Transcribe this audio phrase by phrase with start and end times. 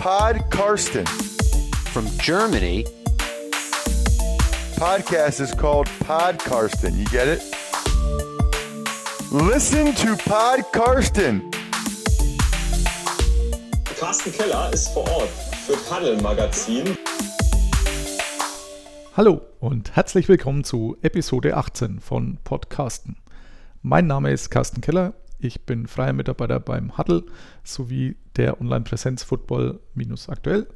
[0.00, 1.04] Pod Karsten.
[1.92, 2.86] From Germany,
[4.76, 6.96] Podcast is called Pod Karsten.
[6.96, 7.42] You get it?
[9.30, 11.50] Listen to Pod Karsten.
[13.98, 15.28] Carsten Keller ist vor Ort
[15.66, 16.96] für Paddel Magazin.
[19.14, 23.16] Hallo und herzlich willkommen zu Episode 18 von Podcasten.
[23.82, 27.24] Mein Name ist Carsten Keller, ich bin freier Mitarbeiter beim Huddle
[27.64, 30.66] sowie der Online-Präsenz Football-aktuell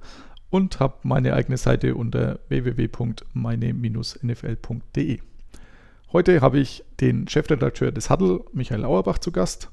[0.50, 5.20] und habe meine eigene Seite unter www.meine-nfl.de.
[6.12, 9.70] Heute habe ich den Chefredakteur des Huddle, Michael Auerbach, zu Gast.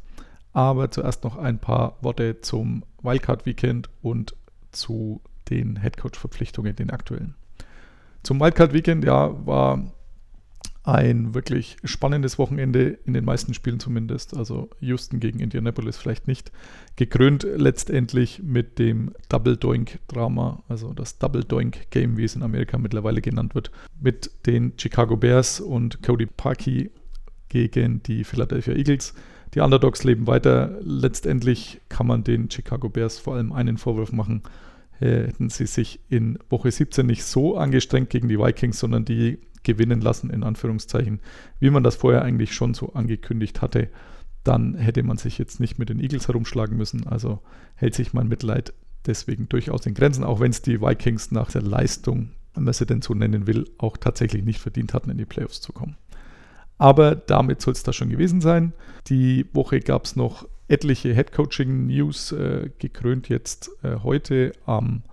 [0.53, 4.35] Aber zuerst noch ein paar Worte zum Wildcard-Weekend und
[4.71, 7.35] zu den Headcoach-Verpflichtungen, den aktuellen.
[8.23, 9.93] Zum Wildcard-Weekend, ja, war
[10.83, 14.35] ein wirklich spannendes Wochenende, in den meisten Spielen zumindest.
[14.35, 16.51] Also Houston gegen Indianapolis vielleicht nicht.
[16.95, 23.21] Gekrönt letztendlich mit dem Double Doink-Drama, also das Double Doink-Game, wie es in Amerika mittlerweile
[23.21, 26.89] genannt wird, mit den Chicago Bears und Cody Parkey
[27.49, 29.13] gegen die Philadelphia Eagles.
[29.53, 30.79] Die Underdogs leben weiter.
[30.81, 34.41] Letztendlich kann man den Chicago Bears vor allem einen Vorwurf machen.
[34.93, 40.01] Hätten sie sich in Woche 17 nicht so angestrengt gegen die Vikings, sondern die gewinnen
[40.01, 41.19] lassen, in Anführungszeichen,
[41.59, 43.89] wie man das vorher eigentlich schon so angekündigt hatte,
[44.43, 47.07] dann hätte man sich jetzt nicht mit den Eagles herumschlagen müssen.
[47.07, 47.39] Also
[47.75, 48.73] hält sich mein Mitleid
[49.05, 52.85] deswegen durchaus in Grenzen, auch wenn es die Vikings nach der Leistung, wenn man sie
[52.85, 55.97] denn so nennen will, auch tatsächlich nicht verdient hatten, in die Playoffs zu kommen.
[56.77, 58.73] Aber damit soll es da schon gewesen sein.
[59.07, 65.03] Die Woche gab es noch etliche Headcoaching-News, äh, gekrönt jetzt äh, heute am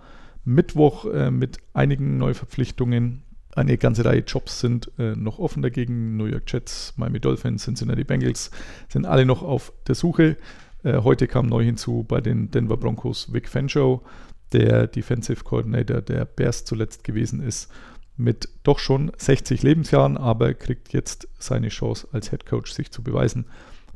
[0.45, 3.23] Mittwoch äh, mit einigen Neuverpflichtungen.
[3.59, 6.17] Eine ganze Reihe Jobs sind äh, noch offen dagegen.
[6.17, 8.53] New York Jets, Miami Dolphins, Cincinnati Bengals
[8.89, 10.37] sind alle noch auf der Suche.
[10.85, 14.05] Äh, heute kam neu hinzu bei den Denver Broncos Vic Fangio,
[14.53, 17.69] der Defensive Coordinator der Bears zuletzt gewesen ist,
[18.17, 23.03] mit doch schon 60 Lebensjahren, aber kriegt jetzt seine Chance als Head Coach sich zu
[23.03, 23.47] beweisen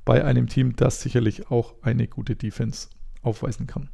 [0.04, 2.88] bei einem Team, das sicherlich auch eine gute Defense
[3.22, 3.90] aufweisen kann.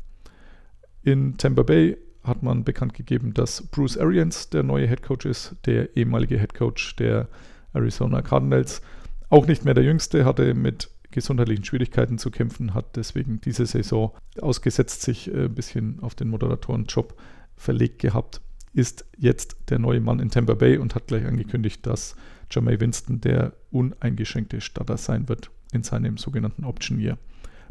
[1.02, 5.56] In Tampa Bay hat man bekannt gegeben, dass Bruce Arians der neue Head Coach ist,
[5.66, 7.28] der ehemalige Head Coach der
[7.72, 8.82] Arizona Cardinals.
[9.28, 14.12] Auch nicht mehr der Jüngste, hatte mit gesundheitlichen Schwierigkeiten zu kämpfen, hat deswegen diese Saison
[14.40, 17.14] ausgesetzt, sich äh, ein bisschen auf den Moderatorenjob
[17.56, 18.40] verlegt gehabt,
[18.72, 22.14] ist jetzt der neue Mann in Tampa Bay und hat gleich angekündigt, dass
[22.50, 27.18] Jermaine Winston der uneingeschränkte Starter sein wird in seinem sogenannten Option Year.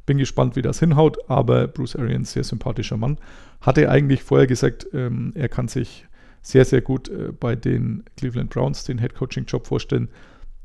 [0.07, 3.17] Bin gespannt, wie das hinhaut, aber Bruce Arians, sehr sympathischer Mann,
[3.61, 6.07] hatte eigentlich vorher gesagt, ähm, er kann sich
[6.41, 10.07] sehr, sehr gut äh, bei den Cleveland Browns den Head Coaching Job vorstellen.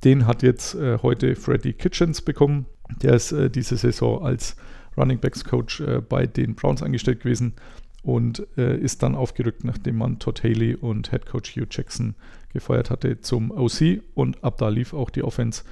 [0.04, 2.66] Den hat jetzt äh, heute Freddie Kitchens bekommen.
[3.02, 4.56] Der ist äh, diese Saison als
[4.96, 7.54] Running Backs Coach äh, bei den Browns angestellt gewesen
[8.02, 12.14] und äh, ist dann aufgerückt, nachdem man Todd Haley und Head Coach Hugh Jackson
[12.52, 15.64] gefeuert hatte zum OC und ab da lief auch die Offense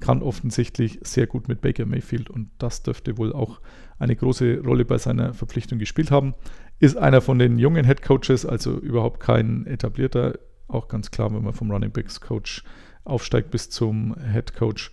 [0.00, 3.60] kann offensichtlich sehr gut mit Baker Mayfield und das dürfte wohl auch
[3.98, 6.34] eine große Rolle bei seiner Verpflichtung gespielt haben.
[6.78, 10.38] Ist einer von den jungen Head Coaches, also überhaupt kein etablierter.
[10.68, 12.64] Auch ganz klar, wenn man vom Running Backs Coach
[13.04, 14.90] aufsteigt bis zum Head Coach,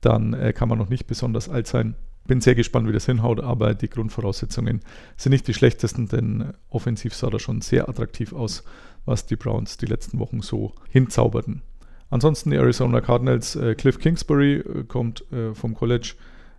[0.00, 1.94] dann äh, kann man noch nicht besonders alt sein.
[2.26, 4.80] Bin sehr gespannt, wie das hinhaut, aber die Grundvoraussetzungen
[5.16, 8.62] sind nicht die schlechtesten, denn offensiv sah das schon sehr attraktiv aus,
[9.04, 11.62] was die Browns die letzten Wochen so hinzauberten.
[12.10, 16.14] Ansonsten die Arizona Cardinals, äh, Cliff Kingsbury äh, kommt äh, vom College,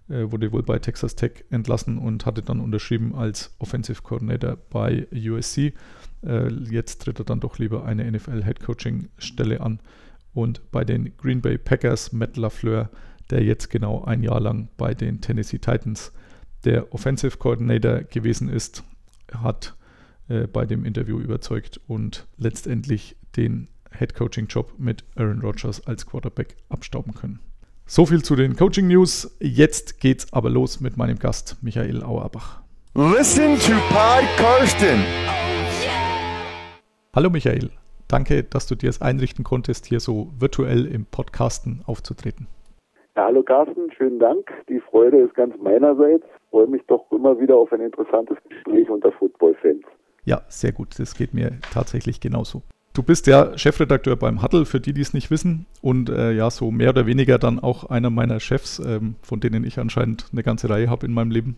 [0.09, 5.07] äh, wurde wohl bei Texas Tech entlassen und hatte dann unterschrieben als Offensive Coordinator bei
[5.13, 5.73] USC.
[6.23, 9.79] Äh, jetzt tritt er dann doch lieber eine NFL Head Coaching Stelle an.
[10.33, 12.89] Und bei den Green Bay Packers, Matt LaFleur,
[13.29, 16.13] der jetzt genau ein Jahr lang bei den Tennessee Titans
[16.63, 18.83] der Offensive Coordinator gewesen ist,
[19.33, 19.75] hat
[20.29, 26.05] äh, bei dem Interview überzeugt und letztendlich den Head Coaching Job mit Aaron Rodgers als
[26.05, 27.39] Quarterback abstauben können.
[27.85, 29.35] So viel zu den Coaching News.
[29.39, 32.61] Jetzt geht's aber los mit meinem Gast Michael Auerbach.
[32.93, 35.03] Listen to Pod Karsten.
[37.13, 37.69] Hallo Michael,
[38.07, 42.47] danke, dass du dir es einrichten konntest, hier so virtuell im Podcasten aufzutreten.
[43.15, 44.49] Ja, hallo Carsten, schönen Dank.
[44.69, 46.23] Die Freude ist ganz meinerseits.
[46.23, 49.83] Ich freue mich doch immer wieder auf ein interessantes Gespräch unter Football-Fans.
[50.23, 50.97] Ja, sehr gut.
[50.99, 52.61] Das geht mir tatsächlich genauso.
[52.93, 55.65] Du bist ja Chefredakteur beim Huddle, für die, die es nicht wissen.
[55.81, 59.63] Und äh, ja, so mehr oder weniger dann auch einer meiner Chefs, ähm, von denen
[59.63, 61.55] ich anscheinend eine ganze Reihe habe in meinem Leben.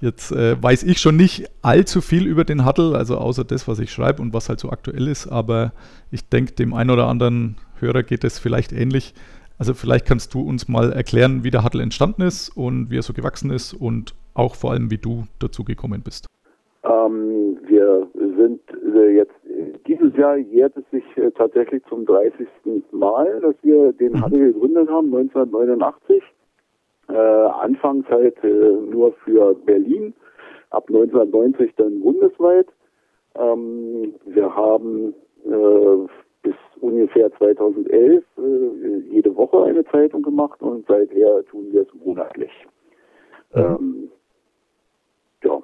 [0.00, 3.78] Jetzt äh, weiß ich schon nicht allzu viel über den Huddle, also außer das, was
[3.78, 5.28] ich schreibe und was halt so aktuell ist.
[5.28, 5.72] Aber
[6.10, 9.14] ich denke, dem einen oder anderen Hörer geht es vielleicht ähnlich.
[9.58, 13.02] Also vielleicht kannst du uns mal erklären, wie der Huddle entstanden ist und wie er
[13.02, 16.26] so gewachsen ist und auch vor allem, wie du dazu gekommen bist.
[16.84, 17.58] Ähm,
[18.38, 18.60] sind
[18.94, 22.46] äh, jetzt äh, dieses Jahr jährt es sich äh, tatsächlich zum 30.
[22.92, 26.22] Mal, dass wir den Huddle gegründet haben, 1989.
[27.08, 30.12] Äh, anfangs halt äh, nur für Berlin,
[30.70, 32.66] ab 1990 dann bundesweit.
[33.34, 36.06] Ähm, wir haben äh,
[36.42, 42.52] bis ungefähr 2011 äh, jede Woche eine Zeitung gemacht und seither tun wir es monatlich.
[43.54, 44.10] Ähm,
[45.42, 45.62] ja,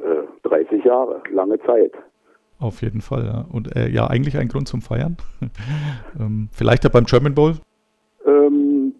[0.00, 1.92] äh, 30 Jahre, lange Zeit.
[2.60, 3.44] Auf jeden Fall, ja.
[3.52, 5.16] Und äh, ja, eigentlich ein Grund zum Feiern.
[6.20, 7.54] ähm, vielleicht ja beim German Bowl.
[8.26, 8.94] Ähm,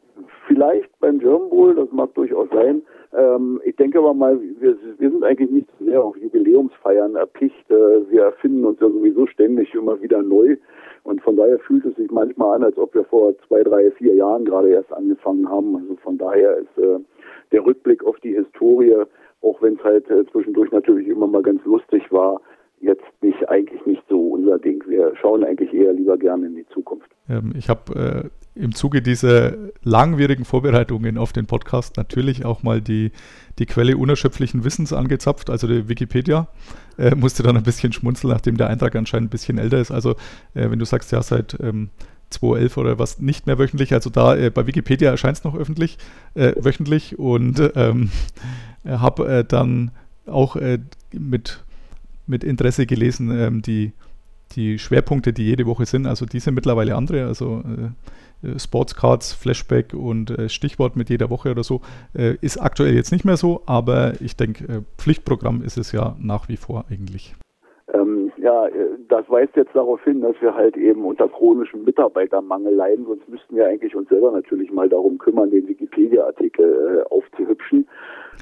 [0.46, 2.82] vielleicht beim German Bowl, das mag durchaus sein.
[3.16, 7.70] Ähm, ich denke aber mal, wir, wir sind eigentlich nicht sehr auf Jubiläumsfeiern erpicht.
[7.70, 10.56] Äh, wir erfinden uns ja sowieso ständig immer wieder neu.
[11.02, 14.14] Und von daher fühlt es sich manchmal an, als ob wir vor zwei, drei, vier
[14.14, 15.74] Jahren gerade erst angefangen haben.
[15.76, 16.98] Also von daher ist äh,
[17.50, 19.04] der Rückblick auf die Historie,
[19.40, 22.40] auch wenn es halt äh, zwischendurch natürlich immer mal ganz lustig war,
[22.80, 24.82] jetzt nicht eigentlich nicht so unser Ding.
[24.86, 27.08] Wir schauen eigentlich eher lieber gerne in die Zukunft.
[27.28, 32.80] Ähm, ich habe äh, im Zuge dieser langwierigen Vorbereitungen auf den Podcast natürlich auch mal
[32.80, 33.12] die,
[33.58, 36.48] die Quelle unerschöpflichen Wissens angezapft, also die Wikipedia.
[36.98, 39.90] Äh, musste dann ein bisschen schmunzeln, nachdem der Eintrag anscheinend ein bisschen älter ist.
[39.90, 40.10] Also
[40.54, 41.90] äh, wenn du sagst, ja, seit ähm,
[42.30, 45.98] 2011 oder was nicht mehr wöchentlich, also da äh, bei Wikipedia erscheint es noch öffentlich,
[46.34, 48.10] äh, wöchentlich und ähm,
[48.84, 49.92] habe äh, dann
[50.26, 50.56] auch
[51.10, 51.64] mit
[52.28, 53.92] mit Interesse gelesen, ähm, die,
[54.54, 56.06] die Schwerpunkte, die jede Woche sind.
[56.06, 57.26] Also die sind mittlerweile andere.
[57.26, 57.90] Also äh,
[58.56, 61.80] Sportscards, Flashback und äh, Stichwort mit jeder Woche oder so
[62.14, 66.16] äh, ist aktuell jetzt nicht mehr so, aber ich denke, äh, Pflichtprogramm ist es ja
[66.20, 67.34] nach wie vor eigentlich.
[67.92, 72.74] Ähm, ja, äh, das weist jetzt darauf hin, dass wir halt eben unter chronischem Mitarbeitermangel
[72.74, 77.88] leiden, sonst müssten wir eigentlich uns selber natürlich mal darum kümmern, den Wikipedia-Artikel äh, aufzuhübschen.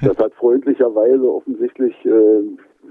[0.03, 1.95] Das hat freundlicherweise offensichtlich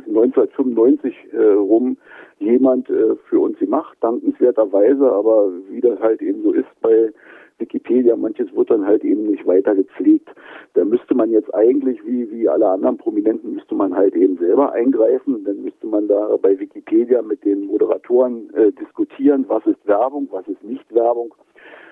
[0.07, 1.97] 1995 äh, rum
[2.39, 7.11] jemand äh, für uns gemacht, dankenswerterweise, aber wie das halt eben so ist bei
[7.57, 10.29] Wikipedia, manches wird dann halt eben nicht weiter gepflegt.
[10.73, 14.73] Da müsste man jetzt eigentlich, wie, wie alle anderen Prominenten, müsste man halt eben selber
[14.73, 15.43] eingreifen.
[15.45, 20.47] Dann müsste man da bei Wikipedia mit den Moderatoren äh, diskutieren, was ist Werbung, was
[20.47, 21.33] ist nicht Werbung.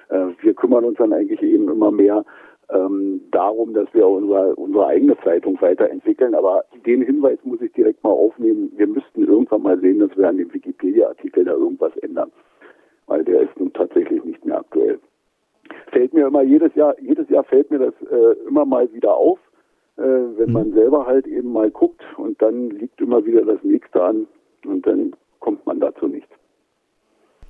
[0.10, 2.26] Äh, wir kümmern uns dann eigentlich eben immer mehr
[2.69, 6.36] ähm, darum, dass wir unsere, unsere eigene Zeitung weiterentwickeln.
[6.36, 8.71] Aber den Hinweis muss ich direkt mal aufnehmen.
[8.75, 12.31] Wir müssten irgendwann mal sehen, dass wir an dem Wikipedia-Artikel da irgendwas ändern.
[13.07, 15.00] Weil der ist nun tatsächlich nicht mehr aktuell.
[15.92, 19.39] Fällt mir immer jedes Jahr, jedes Jahr fällt mir das äh, immer mal wieder auf,
[19.98, 20.74] äh, wenn man mhm.
[20.74, 24.27] selber halt eben mal guckt und dann liegt immer wieder das nächste an
[24.65, 26.27] und dann kommt man dazu nicht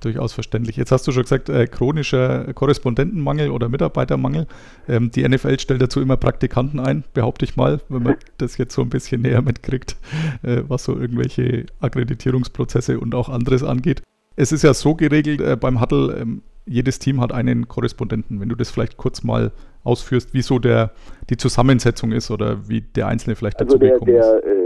[0.04, 0.76] durchaus verständlich.
[0.76, 4.46] Jetzt hast du schon gesagt, äh, chronischer Korrespondentenmangel oder Mitarbeitermangel.
[4.88, 8.74] Ähm, die NFL stellt dazu immer Praktikanten ein, behaupte ich mal, wenn man das jetzt
[8.74, 9.96] so ein bisschen näher mitkriegt,
[10.42, 14.02] äh, was so irgendwelche Akkreditierungsprozesse und auch anderes angeht.
[14.36, 18.40] Es ist ja so geregelt äh, beim Huddle, ähm, jedes Team hat einen Korrespondenten.
[18.40, 19.52] Wenn du das vielleicht kurz mal
[19.82, 20.92] ausführst, wie so der,
[21.28, 24.63] die Zusammensetzung ist oder wie der Einzelne vielleicht also dazu der, gekommen der, ist.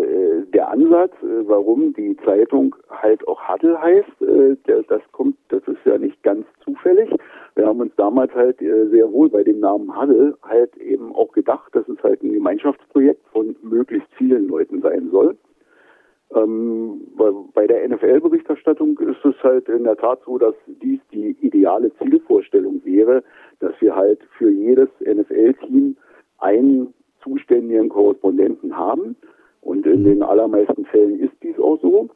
[0.55, 4.57] Der Ansatz, äh, warum die Zeitung halt auch Huddle heißt, äh,
[4.89, 7.11] das kommt, das ist ja nicht ganz zufällig.
[7.55, 11.33] Wir haben uns damals halt äh, sehr wohl bei dem Namen Huddle halt eben auch
[11.33, 15.37] gedacht, dass es halt ein Gemeinschaftsprojekt von möglichst vielen Leuten sein soll.
[16.35, 17.01] Ähm,
[17.55, 22.83] bei der NFL-Berichterstattung ist es halt in der Tat so, dass dies die ideale Zielvorstellung
[22.85, 23.23] wäre,
[23.61, 25.97] dass wir halt für jedes NFL-Team
[26.39, 29.17] einen zuständigen Korrespondenten haben
[29.61, 32.09] und in den allermeisten Fällen ist dies auch so.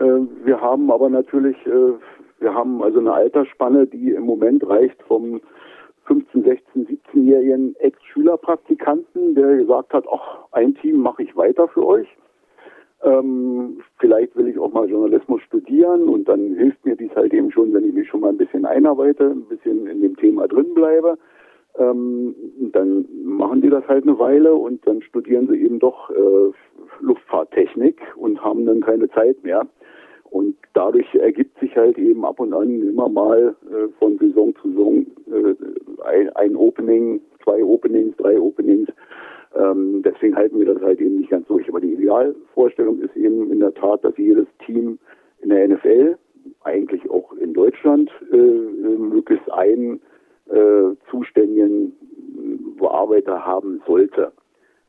[0.00, 1.92] Äh, wir haben aber natürlich, äh,
[2.40, 5.40] wir haben also eine Altersspanne, die im Moment reicht vom
[6.06, 12.08] 15, 16, 17-jährigen Ex-Schülerpraktikanten, der gesagt hat, ach, ein Team mache ich weiter für euch.
[13.02, 17.50] Ähm, vielleicht will ich auch mal Journalismus studieren und dann hilft mir dies halt eben
[17.50, 20.72] schon, wenn ich mich schon mal ein bisschen einarbeite, ein bisschen in dem Thema drin
[20.74, 21.18] bleibe.
[21.76, 22.34] Ähm,
[22.72, 26.52] dann machen die das halt eine Weile und dann studieren sie eben doch äh,
[27.00, 29.66] Luftfahrttechnik und haben dann keine Zeit mehr.
[30.30, 34.70] Und dadurch ergibt sich halt eben ab und an immer mal äh, von Saison zu
[34.70, 35.54] Saison äh,
[36.04, 38.88] ein, ein, Opening, zwei Openings, drei Openings.
[39.56, 41.68] Ähm, deswegen halten wir das halt eben nicht ganz durch.
[41.68, 44.98] Aber die Idealvorstellung ist eben in der Tat, dass jedes Team
[45.40, 46.16] in der NFL,
[46.62, 50.00] eigentlich auch in Deutschland, äh, äh möglichst einen
[50.50, 50.96] äh,
[53.14, 54.32] Bearbeiter haben sollte.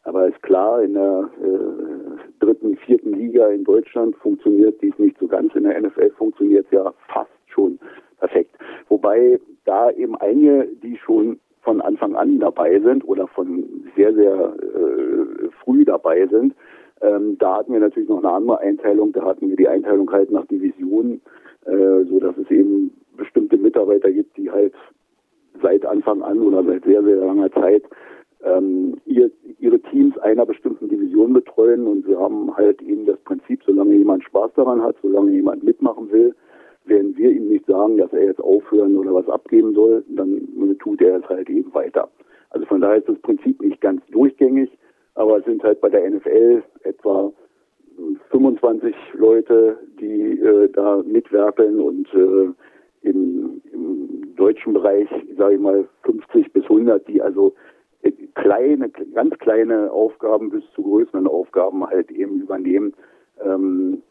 [0.03, 5.27] Aber ist klar, in der äh, dritten, vierten Liga in Deutschland funktioniert dies nicht so
[5.27, 5.55] ganz.
[5.55, 7.79] In der NFL funktioniert es ja fast schon
[8.19, 8.55] perfekt.
[8.87, 13.63] Wobei da eben einige, die schon von Anfang an dabei sind oder von
[13.95, 16.53] sehr, sehr äh, früh dabei sind,
[17.01, 19.11] Ähm, da hatten wir natürlich noch eine andere Einteilung.
[19.11, 21.21] Da hatten wir die Einteilung halt nach Divisionen,
[21.65, 24.73] äh, so es eben bestimmte Mitarbeiter gibt, die halt
[25.61, 27.83] seit Anfang an oder seit sehr, sehr langer Zeit
[28.45, 33.61] ähm, ihr, ihre Teams einer bestimmten Division betreuen und wir haben halt eben das Prinzip,
[33.65, 36.35] solange jemand Spaß daran hat, solange jemand mitmachen will,
[36.85, 40.47] werden wir ihm nicht sagen, dass er jetzt aufhören oder was abgeben soll, dann
[40.79, 42.09] tut er es halt eben weiter.
[42.51, 44.69] Also von daher ist das Prinzip nicht ganz durchgängig,
[45.15, 47.33] aber es sind halt bei der NFL etwa
[48.29, 55.87] 25 Leute, die äh, da mitwerkeln und äh, im, im deutschen Bereich, sage ich mal,
[56.03, 57.55] 50 bis 100, die also
[58.35, 62.93] kleine, ganz kleine Aufgaben bis zu größeren Aufgaben halt eben übernehmen.
[63.43, 64.01] Ähm,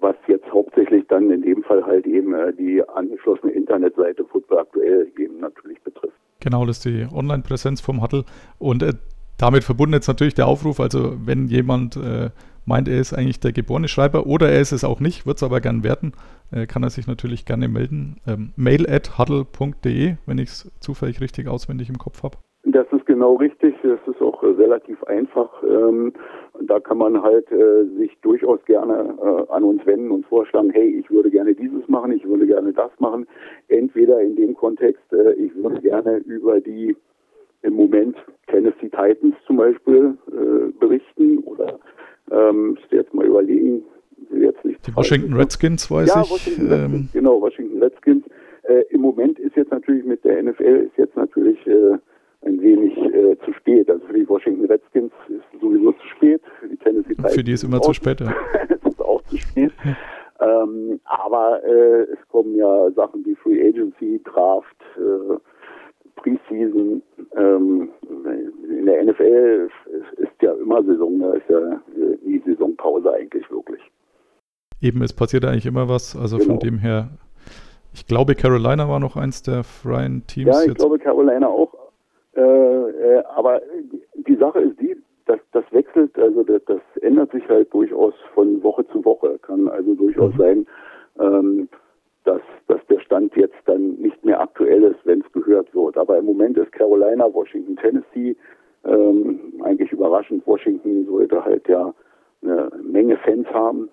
[0.00, 5.10] was jetzt hauptsächlich dann in dem Fall halt eben äh, die angeschlossene Internetseite Football aktuell
[5.18, 6.16] eben natürlich betrifft.
[6.40, 8.24] Genau, das ist die Online-Präsenz vom Huddle
[8.58, 8.92] und äh,
[9.38, 12.30] damit verbunden jetzt natürlich der Aufruf, also wenn jemand äh,
[12.64, 15.42] meint, er ist eigentlich der geborene Schreiber oder er ist es auch nicht, wird es
[15.42, 16.12] aber gern werten,
[16.50, 18.20] äh, kann er sich natürlich gerne melden.
[18.26, 22.38] Ähm, mail at huddle.de, wenn ich es zufällig richtig auswendig im Kopf habe.
[22.68, 23.76] Das ist genau richtig.
[23.84, 25.62] Das ist auch äh, relativ einfach.
[25.62, 26.12] Ähm,
[26.60, 30.88] da kann man halt äh, sich durchaus gerne äh, an uns wenden und vorschlagen, hey,
[30.88, 33.28] ich würde gerne dieses machen, ich würde gerne das machen.
[33.68, 35.04] Entweder in dem Kontext,
[35.36, 36.96] ich würde gerne über die
[37.62, 38.16] im Moment
[38.48, 40.16] Tennessee Titans zum Beispiel
[40.78, 41.78] berichten oder
[42.30, 43.82] ähm, ich jetzt mal überlegen,
[44.32, 44.86] jetzt nicht.
[44.86, 46.30] Die Washington Redskins weiß ja, ich.
[46.30, 48.24] Washington Redskins, genau, Washington Redskins.
[48.62, 51.98] Äh, Im Moment ist jetzt natürlich mit der NFL ist jetzt natürlich äh,
[52.46, 53.90] ein wenig äh, zu spät.
[53.90, 56.40] Also für die Washington Redskins ist sowieso zu spät.
[56.60, 57.34] Für die Tennessee Titans.
[57.34, 58.34] Für die ist immer zu spät, ja.
[58.84, 59.72] ist auch zu spät.
[60.40, 65.36] Ähm, aber äh, es kommen ja Sachen wie Free Agency, Draft, äh,
[66.16, 67.02] Preseason.
[67.36, 67.88] Ähm,
[68.78, 71.80] in der NFL ist, ist ja immer Saison, da ist ja
[72.22, 73.80] nie Saisonpause eigentlich wirklich.
[74.82, 76.14] Eben, es passiert eigentlich immer was.
[76.16, 76.50] Also Genau.
[76.50, 77.08] von dem her,
[77.94, 80.54] ich glaube, Carolina war noch eins der freien Teams.
[80.54, 80.78] Ja, ich jetzt.
[80.78, 81.72] glaube Carolina auch.
[82.34, 83.62] Äh, äh, aber
[84.28, 88.62] die Sache ist die, dass das wechselt, also das, das ändert sich halt durchaus von
[88.62, 89.38] Woche zu Woche.
[89.42, 90.38] Kann also durchaus Mhm.
[90.38, 90.66] sein,
[91.18, 91.68] ähm,
[92.24, 95.96] dass, dass der Stand jetzt dann nicht mehr aktuell ist, wenn es gehört wird.
[95.96, 98.36] Aber im Moment ist Carolina, Washington, Tennessee
[98.84, 100.46] ähm, eigentlich überraschend.
[100.46, 101.92] Washington sollte halt ja
[102.42, 103.88] eine Menge Fans haben.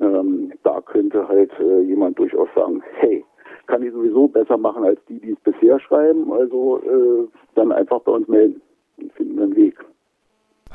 [0.00, 3.24] Ähm, da könnte halt äh, jemand durchaus sagen, hey,
[3.66, 6.32] kann ich sowieso besser machen als die, die es bisher schreiben.
[6.32, 8.60] Also äh, dann einfach bei uns melden
[8.98, 9.76] und finden einen Weg.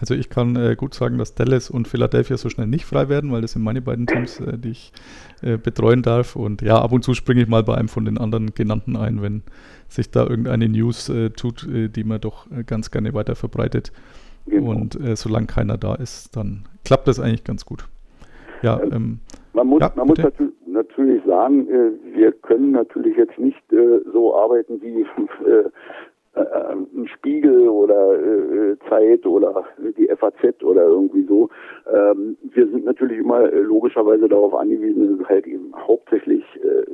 [0.06, 3.32] Also ich kann äh, gut sagen, dass Dallas und Philadelphia so schnell nicht frei werden,
[3.32, 4.94] weil das sind meine beiden Teams, äh, die ich
[5.42, 6.36] äh, betreuen darf.
[6.36, 9.24] Und ja, ab und zu springe ich mal bei einem von den anderen genannten ein,
[9.24, 9.42] wenn
[9.88, 13.92] sich da irgendeine News äh, tut, äh, die man doch äh, ganz gerne weiter verbreitet.
[14.46, 14.74] Genau.
[14.74, 17.88] Und solange keiner da ist, dann klappt das eigentlich ganz gut.
[18.62, 19.22] Ja, ähm,
[19.54, 21.68] Man muss, Ja, man muss natu natürlich sagen,
[22.14, 23.58] wir können natürlich jetzt nicht
[24.14, 25.04] so arbeiten wie
[26.36, 29.66] äh, ein Spiegel oder äh, Zeit oder
[29.98, 31.50] die FAZ oder irgendwie so.
[31.92, 36.86] Ähm, wir sind natürlich immer äh, logischerweise darauf angewiesen, dass es halt eben hauptsächlich äh,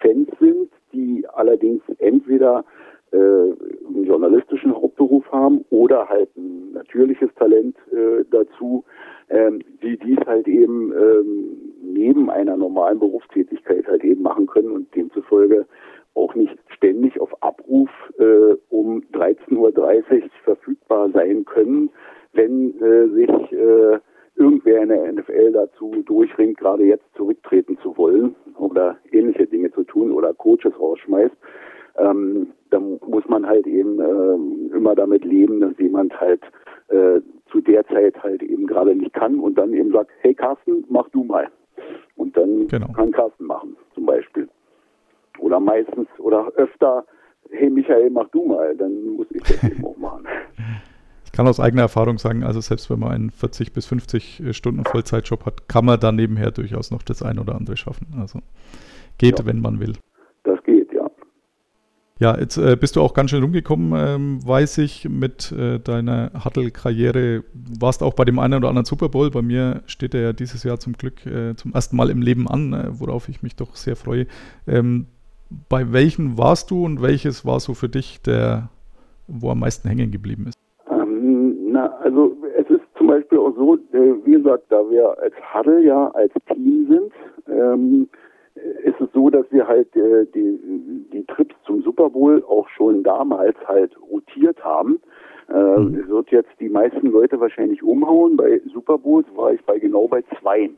[0.00, 2.64] Fans sind, die allerdings entweder
[3.12, 8.84] äh, einen journalistischen Hauptberuf haben oder halt ein natürliches Talent äh, dazu,
[9.30, 14.94] ähm, die dies halt eben ähm, neben einer normalen Berufstätigkeit halt eben machen können und
[14.94, 15.66] demzufolge
[16.14, 21.90] auch nicht ständig auf Abruf äh, um 13.30 Uhr verfügbar sein können,
[22.32, 23.98] wenn äh, sich äh,
[24.36, 29.84] irgendwer in der NFL dazu durchringt, gerade jetzt zurücktreten zu wollen oder ähnliche Dinge zu
[29.84, 31.36] tun oder Coaches rausschmeißt.
[31.98, 36.42] Ähm, da muss man halt eben ähm, immer damit leben, dass jemand halt
[36.88, 37.20] äh,
[37.52, 41.08] zu der Zeit halt eben gerade nicht kann und dann eben sagt, hey Carsten, mach
[41.10, 41.46] du mal.
[42.16, 42.88] Und dann Genau.
[42.92, 44.48] kann Carsten machen, zum Beispiel.
[45.38, 47.04] Oder meistens oder öfter,
[47.56, 50.24] hey Michael, mach du mal, dann muss ich das eben auch machen.
[51.24, 54.84] ich kann aus eigener Erfahrung sagen, also selbst wenn man einen 40 bis 50 Stunden
[54.84, 58.06] Vollzeitjob hat, kann man da nebenher durchaus noch das ein oder andere schaffen.
[58.18, 58.40] Also
[59.18, 59.46] geht, Ja.
[59.46, 59.94] wenn man will.
[60.44, 61.10] Das geht, ja.
[62.20, 66.30] Ja, jetzt äh, bist du auch ganz schön rumgekommen, ähm, weiß ich, mit äh, deiner
[66.44, 67.42] Huddle-Karriere.
[67.52, 69.30] Warst auch bei dem einen oder anderen Super Bowl.
[69.30, 72.46] Bei mir steht er ja dieses Jahr zum Glück äh, zum ersten Mal im Leben
[72.46, 74.26] an, äh, worauf ich mich doch sehr freue.
[74.68, 75.06] Ähm,
[75.68, 78.68] bei welchen warst du und welches war so für dich der,
[79.26, 80.58] wo am meisten hängen geblieben ist?
[80.90, 85.34] Ähm, na, also es ist zum Beispiel auch so, äh, wie gesagt, da wir als
[85.52, 87.12] Huddle ja als Team sind,
[87.48, 88.08] ähm,
[88.84, 90.58] ist es so, dass wir halt äh, die,
[91.12, 95.00] die Trips zum Super Bowl auch schon damals halt rotiert haben.
[95.48, 96.08] Äh, mhm.
[96.08, 98.36] Wird jetzt die meisten Leute wahrscheinlich umhauen.
[98.36, 100.70] Bei Super Bowls war ich bei genau bei zwei.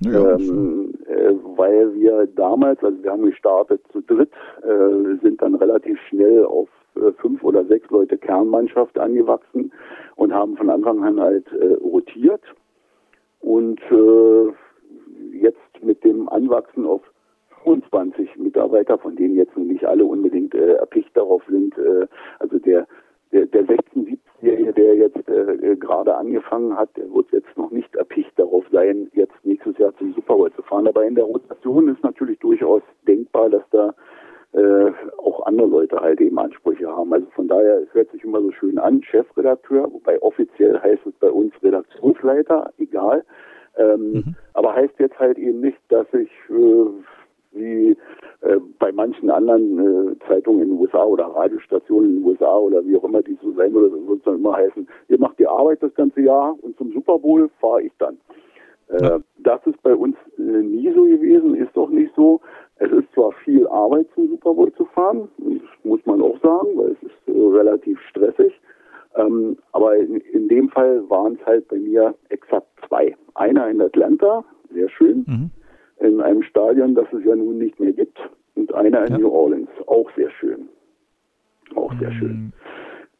[0.00, 4.30] Ja, ähm, äh, weil wir damals, also wir haben gestartet zu dritt,
[4.62, 9.72] äh, sind dann relativ schnell auf äh, fünf oder sechs Leute Kernmannschaft angewachsen
[10.14, 12.42] und haben von Anfang an halt äh, rotiert.
[13.40, 14.52] Und äh,
[15.36, 17.02] jetzt mit dem Anwachsen auf
[17.64, 21.74] 25 Mitarbeiter, von denen jetzt nicht alle unbedingt äh, erpicht darauf sind,
[22.38, 22.86] also der
[23.32, 27.94] der, der 16-, 17-Jährige, der jetzt äh, gerade angefangen hat, der wird jetzt noch nicht
[27.96, 30.86] erpicht darauf sein, jetzt nächstes Jahr zum Super Bowl zu fahren.
[30.86, 33.94] Aber in der Rotation ist natürlich durchaus denkbar, dass da
[34.52, 37.12] äh, auch andere Leute halt eben Ansprüche haben.
[37.12, 41.12] Also von daher, es hört sich immer so schön an, Chefredakteur, wobei offiziell heißt es
[41.20, 43.24] bei uns Redaktionsleiter, egal.
[43.76, 44.36] Ähm, mhm.
[44.54, 46.86] Aber heißt jetzt halt eben nicht, dass ich äh,
[47.52, 47.96] wie
[48.40, 49.78] äh, bei manchen anderen
[50.12, 53.38] äh, Zeitungen in den USA oder Radiostationen in den USA oder wie auch immer die
[53.42, 56.56] so sein würde, wird es dann immer heißen, ihr macht die Arbeit das ganze Jahr
[56.62, 58.18] und zum Super Bowl fahre ich dann.
[58.88, 59.18] Äh, ja.
[59.38, 62.40] Das ist bei uns äh, nie so gewesen, ist doch nicht so.
[62.76, 65.28] Es ist zwar viel Arbeit zum Super Bowl zu fahren,
[65.82, 68.52] muss man auch sagen, weil es ist äh, relativ stressig.
[69.16, 73.16] Ähm, aber in, in, dem Fall waren es halt bei mir exakt zwei.
[73.34, 75.24] Einer in Atlanta, sehr schön.
[75.26, 75.50] Mhm
[76.00, 78.18] in einem Stadion, das es ja nun nicht mehr gibt,
[78.54, 79.18] und einer in ja.
[79.18, 80.68] New Orleans, auch sehr schön.
[81.74, 82.30] Auch sehr schön.
[82.30, 82.52] Mhm.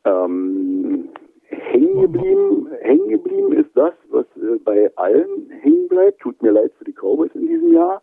[0.04, 1.08] Ähm,
[1.48, 6.20] hängen geblieben, hängen geblieben ist das, was äh, bei allen hängen bleibt.
[6.20, 8.02] Tut mir leid für die Cowboys in diesem Jahr.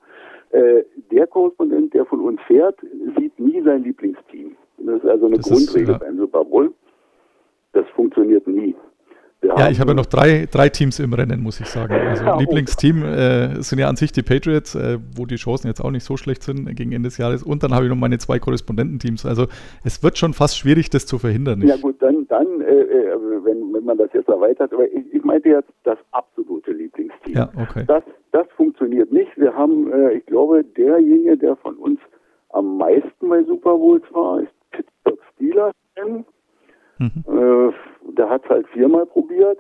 [0.52, 2.80] Äh, der Korrespondent, der von uns fährt,
[3.18, 4.56] sieht nie sein Lieblingsteam.
[4.78, 5.98] Das ist also eine das Grundregel ist, ja.
[5.98, 6.74] beim Super Bowl.
[7.74, 8.76] Das funktioniert nie.
[9.58, 11.94] Ja, ich habe ja noch drei, drei Teams im Rennen, muss ich sagen.
[12.06, 12.40] Also oh.
[12.40, 16.04] Lieblingsteam äh, sind ja an sich die Patriots, äh, wo die Chancen jetzt auch nicht
[16.04, 17.44] so schlecht sind gegen Ende des Jahres.
[17.44, 19.26] Und dann habe ich noch meine zwei Korrespondententeams.
[19.26, 19.48] Also
[19.84, 21.62] es wird schon fast schwierig, das zu verhindern.
[21.62, 25.24] Ja gut, dann, dann äh, äh, wenn, wenn man das jetzt erweitert, aber ich, ich
[25.24, 27.36] meinte jetzt das absolute Lieblingsteam.
[27.36, 27.84] Ja, okay.
[27.88, 29.32] Das, das funktioniert nicht.
[29.38, 32.00] Wir haben, äh, ich glaube, derjenige, der von uns
[32.50, 35.74] am meisten bei Super Bowls war, ist Pittsburgh Steelers.
[36.98, 37.24] Mhm.
[37.28, 37.74] Äh,
[38.18, 39.60] der hat es halt viermal probiert.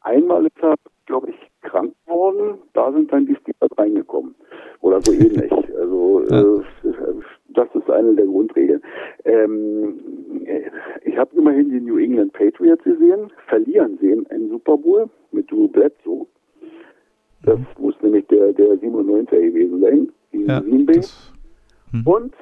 [0.00, 0.74] Einmal ist er,
[1.06, 2.58] glaube ich, krank geworden.
[2.72, 4.34] Da sind dann die Steelers reingekommen.
[4.80, 5.52] Oder so ähnlich.
[5.78, 6.40] Also ja.
[6.40, 6.62] äh,
[7.54, 8.82] das ist eine der Grundregeln.
[9.24, 10.00] Ähm,
[11.04, 15.68] ich habe immerhin die New England Patriots gesehen, verlieren sehen einen Super Bowl mit Drew
[15.68, 16.26] Bledsoe.
[17.44, 17.66] Das mhm.
[17.78, 20.96] muss nämlich der, der 97er gewesen sein, gegen ja, Green Bay.
[20.96, 21.32] Das,
[21.92, 22.06] mhm.
[22.06, 22.34] Und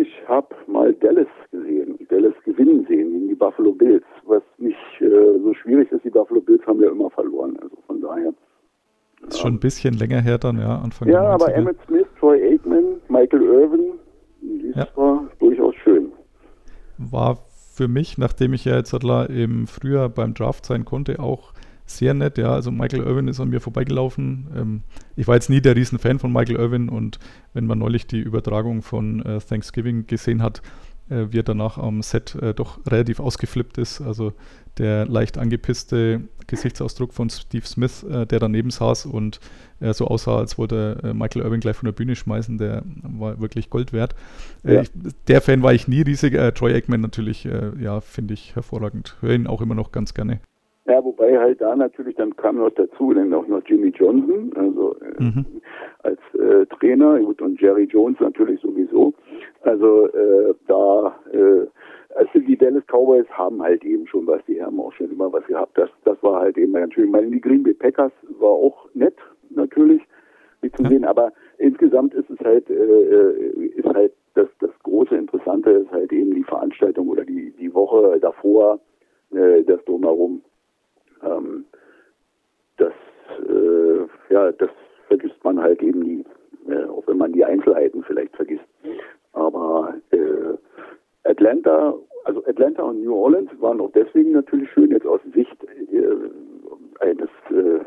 [0.00, 5.38] ich habe mal Dallas gesehen, Dallas gewinnen sehen gegen die Buffalo Bills, was nicht äh,
[5.42, 6.04] so schwierig ist.
[6.04, 8.34] Die Buffalo Bills haben ja immer verloren, also von daher.
[9.22, 12.42] Das ist schon ein bisschen länger her dann, ja, Anfang Ja, aber Emmett Smith, Troy
[12.52, 13.92] Aikman, Michael Irvin,
[14.74, 14.96] das ja.
[14.96, 16.10] war durchaus schön.
[16.98, 17.38] War
[17.74, 21.52] für mich, nachdem ich ja jetzt im Frühjahr beim Draft sein konnte, auch
[21.86, 22.52] sehr nett, ja.
[22.52, 24.48] Also Michael Irvin ist an mir vorbeigelaufen.
[24.56, 24.82] Ähm,
[25.16, 27.18] ich war jetzt nie der Riesenfan von Michael Irvin und
[27.52, 30.62] wenn man neulich die Übertragung von äh, Thanksgiving gesehen hat,
[31.10, 34.00] äh, wie er danach am Set äh, doch relativ ausgeflippt ist.
[34.00, 34.32] Also
[34.78, 39.40] der leicht angepisste Gesichtsausdruck von Steve Smith, äh, der daneben saß und
[39.80, 43.40] äh, so aussah, als wollte äh, Michael Irvin gleich von der Bühne schmeißen, der war
[43.40, 44.14] wirklich Gold wert.
[44.62, 44.82] Ja.
[44.82, 44.90] Ich,
[45.28, 46.34] der Fan war ich nie riesig.
[46.54, 49.16] Troy Aikman natürlich, ja, finde ich hervorragend.
[49.20, 50.40] Höre ihn auch immer noch ganz gerne.
[50.90, 54.96] Ja, wobei halt da natürlich, dann kam noch dazu, dann auch noch Jimmy Johnson, also
[54.96, 55.46] äh, mhm.
[56.02, 59.14] als äh, Trainer und Jerry Jones natürlich sowieso.
[59.62, 61.66] Also äh, da, äh,
[62.16, 65.46] also die Dallas Cowboys haben halt eben schon was, die haben auch schon immer was
[65.46, 65.78] gehabt.
[65.78, 67.04] Das, das war halt eben schön.
[67.04, 69.14] Ich meine, die Green Bay Packers war auch nett,
[69.50, 70.02] natürlich,
[70.60, 70.88] wie zu ja.
[70.88, 75.92] sehen, aber insgesamt ist es halt, äh, äh, ist halt das, das große Interessante ist
[75.92, 78.80] halt eben die Veranstaltung oder die, die Woche davor,
[79.30, 80.42] äh, das drumherum
[81.22, 81.64] ähm,
[82.76, 82.92] das,
[83.48, 84.70] äh, ja, das
[85.08, 86.24] vergisst man halt eben nie,
[86.68, 88.64] äh, auch wenn man die Einzelheiten vielleicht vergisst.
[89.32, 95.20] Aber äh, Atlanta, also Atlanta und New Orleans waren auch deswegen natürlich schön jetzt aus
[95.34, 95.56] Sicht
[95.92, 97.84] äh, eines äh,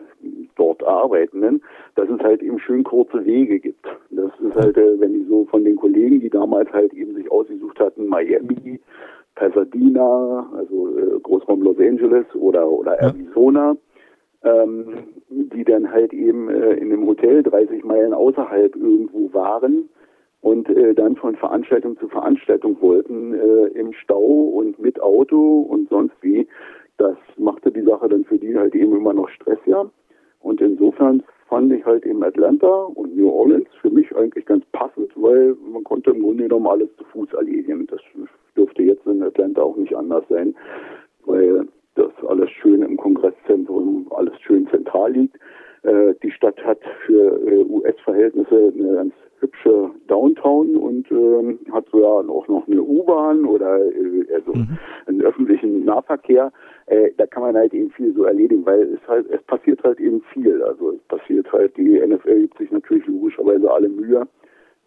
[0.56, 1.62] dort Arbeitenden,
[1.96, 3.86] dass es halt eben schön kurze Wege gibt.
[4.12, 7.32] Das ist halt, äh, wenn die so von den Kollegen, die damals halt eben sich
[7.32, 8.80] ausgesucht hatten, Miami,
[9.36, 13.08] Pasadena, also äh, Großraum Los Angeles oder, oder ja.
[13.08, 13.76] Arizona,
[14.44, 19.90] ähm, die dann halt eben äh, in einem Hotel 30 Meilen außerhalb irgendwo waren
[20.42, 25.90] und äh, dann von Veranstaltung zu Veranstaltung wollten, äh, im Stau und mit Auto und
[25.90, 26.48] sonst wie.
[26.98, 29.90] Das machte die Sache dann für die halt eben immer noch stressiger.
[30.42, 35.12] Und insofern fand ich halt eben Atlanta und New Orleans für mich eigentlich ganz passend,
[35.16, 37.86] weil man konnte im Grunde genommen alles zu Fuß erledigen.
[37.86, 38.02] Das
[38.58, 40.56] dürfte jetzt in Atlanta auch nicht anders sein,
[41.28, 45.36] weil das alles schön im Kongresszentrum, alles schön zentral liegt.
[45.84, 49.14] Äh, die Stadt hat für äh, US-Verhältnisse eine ganz
[49.44, 54.80] hübsche Downtown und ähm, hat sogar auch noch eine U-Bahn oder äh, also Mhm.
[55.08, 56.52] einen öffentlichen Nahverkehr.
[56.88, 60.00] Äh, da kann man halt eben viel so erledigen, weil es halt es passiert halt
[60.00, 60.64] eben viel.
[60.64, 64.28] Also es passiert halt die NFL gibt sich natürlich logischerweise alle Mühe,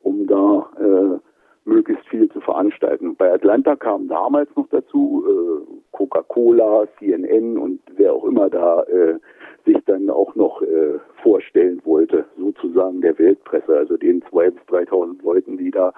[0.03, 1.19] um da äh,
[1.67, 3.17] möglichst viel zu veranstalten.
[3.17, 9.19] Bei Atlanta kam damals noch dazu äh, Coca-Cola, CNN und wer auch immer da äh,
[9.65, 15.25] sich dann auch noch äh, vorstellen wollte, sozusagen der Weltpresse, also den 2.000 bis 3.000
[15.25, 15.93] Leuten, die da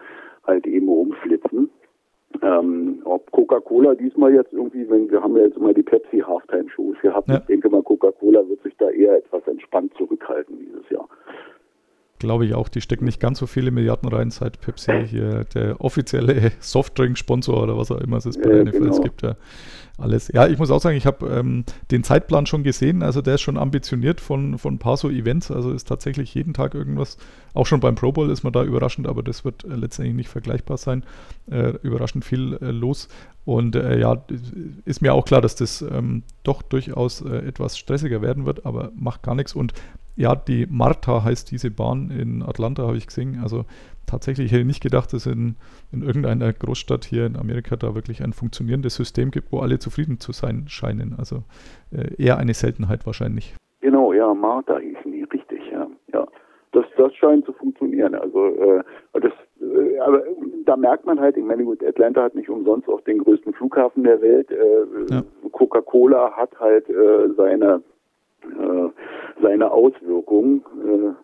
[0.46, 1.70] halt eben rumflitzen.
[2.42, 6.68] Ähm, ob Coca-Cola diesmal jetzt irgendwie, wenn wir haben ja jetzt immer die Pepsi Halftime
[6.70, 7.38] Shows gehabt, Ja.
[7.38, 11.08] ich denke mal, Coca-Cola wird sich da eher etwas entspannt zurückhalten dieses Jahr.
[12.18, 15.80] Glaube ich auch, die stecken nicht ganz so viele Milliarden rein, seit Pepsi hier der
[15.80, 18.76] offizielle Softdrink-Sponsor oder was auch immer es ist bei Ja, der NFL.
[18.76, 19.02] Es genau.
[19.02, 19.36] gibt ja
[19.98, 20.28] alles.
[20.32, 23.02] Ja, ich muss auch sagen, ich habe ähm, den Zeitplan schon gesehen.
[23.02, 25.50] Also der ist schon ambitioniert von, von ein paar so Events.
[25.50, 27.18] Also ist tatsächlich jeden Tag irgendwas.
[27.52, 30.28] Auch schon beim Pro Bowl ist man da überraschend, aber das wird äh, letztendlich nicht
[30.28, 31.04] vergleichbar sein.
[31.50, 33.08] Äh, überraschend viel äh, los.
[33.44, 34.22] Und äh, ja,
[34.84, 38.92] ist mir auch klar, dass das ähm, doch durchaus äh, etwas stressiger werden wird, aber
[38.94, 39.54] macht gar nichts.
[39.54, 39.72] Und
[40.18, 43.38] ja, die Marta heißt diese Bahn in Atlanta, habe ich gesehen.
[43.40, 43.64] Also
[44.04, 45.54] tatsächlich hätte ich nicht gedacht, dass in,
[45.92, 50.18] in irgendeiner Großstadt hier in Amerika da wirklich ein funktionierendes System gibt, wo alle zufrieden
[50.18, 51.14] zu sein scheinen.
[51.16, 51.44] Also
[51.92, 53.54] äh, eher eine Seltenheit wahrscheinlich.
[53.80, 55.86] Genau, ja, Martha hießen die, richtig, ja.
[56.12, 56.26] ja.
[56.72, 58.16] Das, das scheint zu funktionieren.
[58.16, 60.24] Also äh, das, äh, aber
[60.66, 64.02] da merkt man halt, ich meine, gut, Atlanta hat nicht umsonst auch den größten Flughafen
[64.02, 64.50] der Welt.
[64.50, 65.22] Äh, Ja.
[65.52, 67.82] Coca-Cola hat halt äh, seine
[69.42, 70.64] seine Auswirkungen.
[70.84, 71.14] Äh,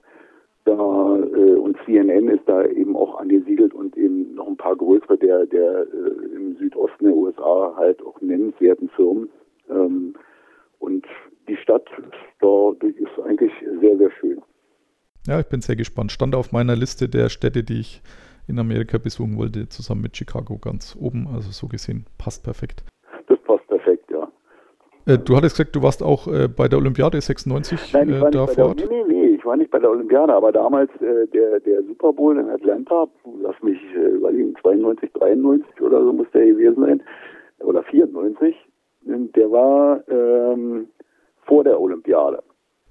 [0.64, 5.18] da äh, und CNN ist da eben auch angesiedelt und eben noch ein paar größere
[5.18, 9.28] der der äh, im Südosten der USA halt auch nennenswerten Firmen.
[9.68, 10.14] Ähm,
[10.78, 11.06] und
[11.48, 11.86] die Stadt
[12.40, 14.40] da ist eigentlich sehr, sehr schön.
[15.26, 16.12] Ja, ich bin sehr gespannt.
[16.12, 18.02] Stand auf meiner Liste der Städte, die ich
[18.46, 21.28] in Amerika besuchen wollte, zusammen mit Chicago ganz oben.
[21.32, 22.84] Also so gesehen passt perfekt.
[23.26, 24.30] Das passt perfekt, ja.
[25.06, 28.20] Äh, du hattest gesagt, du warst auch äh, bei der Olympiade 96 Nein, ich äh,
[28.20, 28.90] war nicht bei vor der, Ort.
[28.90, 32.12] nee, nee, nee, ich war nicht bei der Olympiade, aber damals äh, der, der Super
[32.12, 33.06] Bowl in Atlanta,
[33.42, 37.02] lass mich überlegen, 92, 93 oder so muss der gewesen sein,
[37.60, 38.54] oder 94,
[39.06, 40.88] der war ähm,
[41.42, 42.42] vor der Olympiade.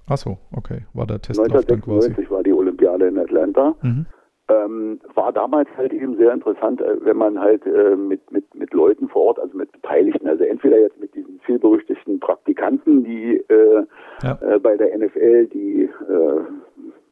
[0.06, 0.82] Achso, okay.
[0.92, 2.08] War der Testlauf dann quasi.
[2.10, 3.74] 1996 war die Olympiade in Atlanta.
[3.82, 4.06] Mhm.
[4.54, 8.72] Ähm, war damals halt eben sehr interessant, äh, wenn man halt äh, mit, mit, mit
[8.72, 13.84] Leuten vor Ort, also mit Beteiligten, also entweder jetzt mit diesen vielberüchtigten Praktikanten, die äh,
[14.22, 14.38] Ja.
[14.40, 16.40] äh, bei der NFL die, äh,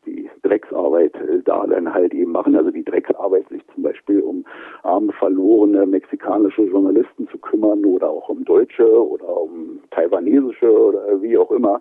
[0.06, 4.44] die Drecksarbeit äh, da dann halt eben machen, also die Drecksarbeit sich zum Beispiel um
[4.82, 11.38] arme, verlorene mexikanische Journalisten zu kümmern oder auch um Deutsche oder um taiwanesische oder wie
[11.38, 11.80] auch immer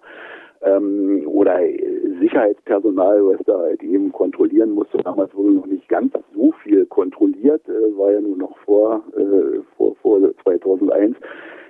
[0.64, 1.80] ähm, oder äh,
[2.20, 4.98] Sicherheitspersonal, was da halt eben kontrollieren musste.
[5.00, 9.60] Damals wurde noch nicht ganz so viel kontrolliert, äh, war ja nur noch vor, äh,
[9.78, 11.18] vor, vor 2001.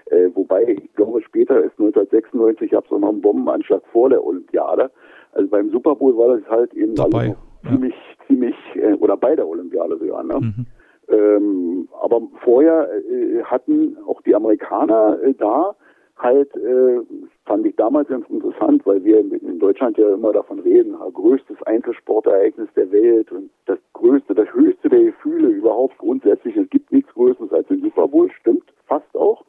[0.08, 4.26] Äh, wobei, ich glaube, später ist 1996 gab es auch noch einen Bombenanschlag vor der
[4.26, 4.92] Olympiade.
[5.34, 7.70] Also beim Super Bowl war das halt eben Dabei, noch ja.
[7.70, 7.96] ziemlich,
[8.28, 10.40] ziemlich, äh, oder bei der Olympiade sogar, ne?
[10.42, 10.66] Mhm.
[11.08, 15.76] Ähm, aber vorher äh, hatten auch die Amerikaner äh, da
[16.22, 17.00] halt, äh,
[17.46, 21.62] fand ich damals ganz interessant, weil wir in Deutschland ja immer davon reden, ja, größtes
[21.64, 26.56] Einzelsportereignis der Welt und das größte, das höchste der Gefühle überhaupt grundsätzlich.
[26.56, 29.44] Es gibt nichts Größeres als den Super Bowl, stimmt fast auch.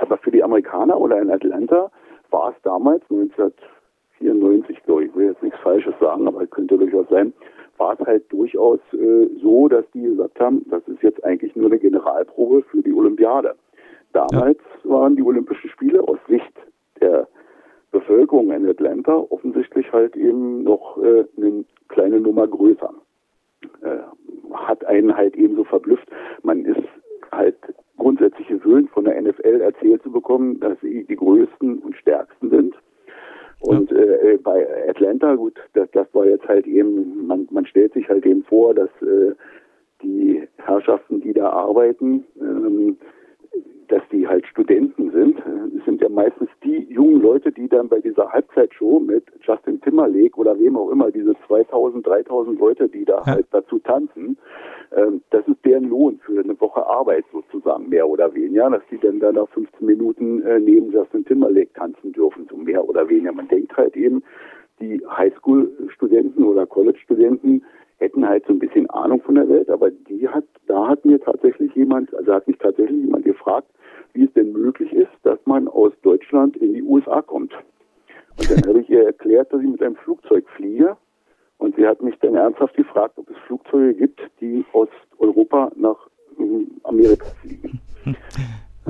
[0.00, 1.90] Aber für die Amerikaner oder in Atlanta
[2.30, 7.08] war es damals 1994, glaube ich, ich will jetzt nichts Falsches sagen, aber könnte durchaus
[7.08, 7.32] sein,
[7.76, 11.66] war es halt durchaus äh, so, dass die gesagt haben, das ist jetzt eigentlich nur
[11.66, 13.54] eine Generalprobe für die Olympiade.
[14.12, 16.52] Damals waren die Olympischen Spiele aus Sicht
[17.00, 17.28] der
[17.92, 22.92] Bevölkerung in Atlanta offensichtlich halt eben noch äh, eine kleine Nummer größer.
[23.82, 23.98] Äh,
[24.52, 26.08] hat einen halt ebenso verblüfft.
[26.42, 26.82] Man ist
[27.32, 27.56] halt
[27.96, 32.74] grundsätzlich gewöhnt, von der NFL erzählt zu bekommen, dass sie die größten und stärksten sind.
[33.60, 38.08] Und äh, bei Atlanta, gut, das, das war jetzt halt eben, man, man stellt sich
[38.08, 39.34] halt eben vor, dass äh,
[40.02, 42.96] die Herrschaften, die da arbeiten, ähm,
[43.90, 45.38] dass die halt Studenten sind.
[45.76, 50.36] Es sind ja meistens die jungen Leute, die dann bei dieser Halbzeitshow mit Justin Timberlake
[50.36, 54.38] oder wem auch immer, diese 2000, 3000 Leute, die da halt dazu tanzen,
[54.92, 58.98] ähm, das ist deren Lohn für eine Woche Arbeit sozusagen, mehr oder weniger, dass die
[58.98, 63.32] dann da nach 15 Minuten äh, neben Justin Timberlake tanzen dürfen, so mehr oder weniger.
[63.32, 64.22] Man denkt halt eben,
[64.80, 67.62] die Highschool-Studenten oder College-Studenten
[67.98, 71.20] hätten halt so ein bisschen Ahnung von der Welt, aber die hat, da hat mir
[71.20, 73.68] tatsächlich jemand, also hat mich tatsächlich jemand gefragt,
[74.40, 77.52] denn möglich ist, dass man aus Deutschland in die USA kommt.
[78.38, 80.96] Und dann habe ich ihr erklärt, dass ich mit einem Flugzeug fliege.
[81.58, 85.96] Und sie hat mich dann ernsthaft gefragt, ob es Flugzeuge gibt, die aus Europa nach
[86.38, 87.80] ähm, Amerika fliegen.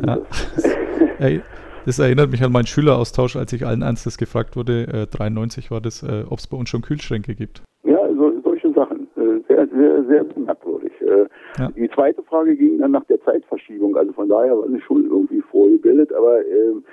[0.07, 0.19] Ja.
[1.87, 5.81] Das erinnert mich an meinen Schüleraustausch, als ich allen Ernstes gefragt wurde, äh, 93 war
[5.81, 7.63] das, äh, ob es bei uns schon Kühlschränke gibt.
[7.85, 9.09] Ja, so, solche Sachen.
[9.17, 10.93] Äh, sehr, sehr, sehr merkwürdig.
[11.01, 11.27] Äh,
[11.61, 11.69] Ja.
[11.71, 13.97] Die zweite Frage ging dann nach der Zeitverschiebung.
[13.97, 16.13] Also von daher war sie schon irgendwie vorgebildet.
[16.13, 16.85] Aber ähm,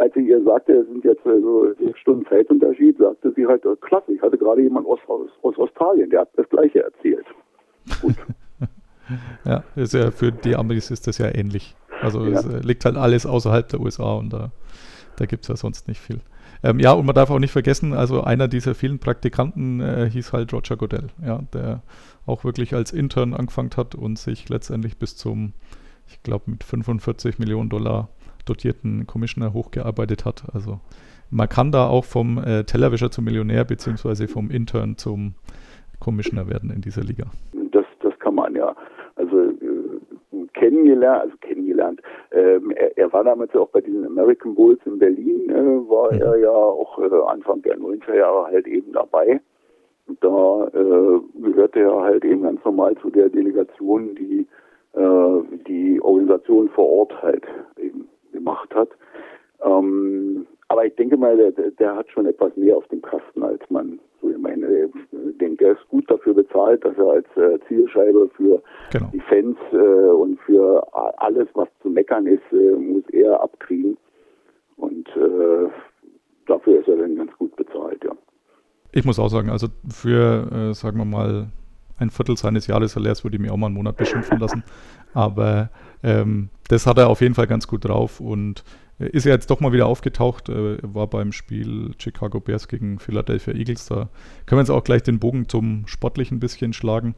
[0.00, 3.64] als sie ihr sagte, es sind jetzt äh, so sechs Stunden Zeitunterschied, sagte sie halt,
[3.64, 7.26] äh, klasse, ich hatte gerade jemand aus, aus, aus Australien, der hat das Gleiche erzählt.
[8.00, 8.14] Gut.
[9.44, 11.74] Ja, ist ja für die Amis ist das ja ähnlich.
[12.00, 12.38] Also Ja.
[12.38, 14.52] es äh, liegt halt alles außerhalb der USA und da,
[15.16, 16.20] da gibt es ja sonst nicht viel.
[16.62, 20.32] Ähm, ja, und man darf auch nicht vergessen, also einer dieser vielen Praktikanten äh, hieß
[20.32, 21.82] halt Roger Goodell, ja, der
[22.26, 25.52] auch wirklich als Intern angefangen hat und sich letztendlich bis zum,
[26.06, 28.08] ich glaube, mit 45 Millionen Dollar
[28.44, 30.44] dotierten Commissioner hochgearbeitet hat.
[30.52, 30.80] Also
[31.30, 35.34] man kann da auch vom äh, Tellerwäscher zum Millionär beziehungsweise vom Intern zum
[36.00, 37.26] Commissioner werden in dieser Liga.
[37.70, 38.74] Das, das kann man ja.
[39.16, 42.00] Also äh, kennengelernt, also kennengelernt.
[42.32, 45.54] Ähm, er, er war damals ja auch bei diesen American Bulls in Berlin, äh,
[45.88, 46.20] war Mhm.
[46.20, 49.40] er ja auch äh, Anfang der 90er Jahre halt eben dabei.
[50.20, 54.46] Da äh, gehörte er halt eben ganz normal zu der Delegation, die
[54.94, 57.44] äh, die Organisation vor Ort halt
[57.78, 58.88] eben gemacht hat.
[59.64, 63.60] Ähm, aber ich denke mal, der, der hat schon etwas mehr auf dem Kasten, als
[63.70, 64.88] man so ich meine.
[65.12, 68.62] Denke, er ist gut dafür bezahlt, dass er als äh, Zielscheibe für
[68.92, 69.06] Genau.
[69.12, 70.86] die Fans äh, und für
[71.18, 73.96] alles, was zu meckern ist, äh, muss er abkriegen.
[74.76, 75.68] Und äh,
[76.46, 78.12] dafür ist er dann ganz gut bezahlt, ja.
[78.92, 81.50] Ich muss auch sagen, also für, äh, sagen wir mal,
[81.98, 84.62] ein Viertel seines Jahressalärs würde ich mir auch mal einen Monat beschimpfen lassen.
[85.14, 85.70] Aber
[86.02, 88.64] ähm, das hat er auf jeden Fall ganz gut drauf und
[88.98, 90.48] äh, ist ja jetzt doch mal wieder aufgetaucht.
[90.48, 93.86] Äh, war beim Spiel Chicago Bears gegen Philadelphia Eagles.
[93.86, 94.08] Da
[94.46, 97.14] können wir jetzt auch gleich den Bogen zum Sportlichen ein bisschen schlagen.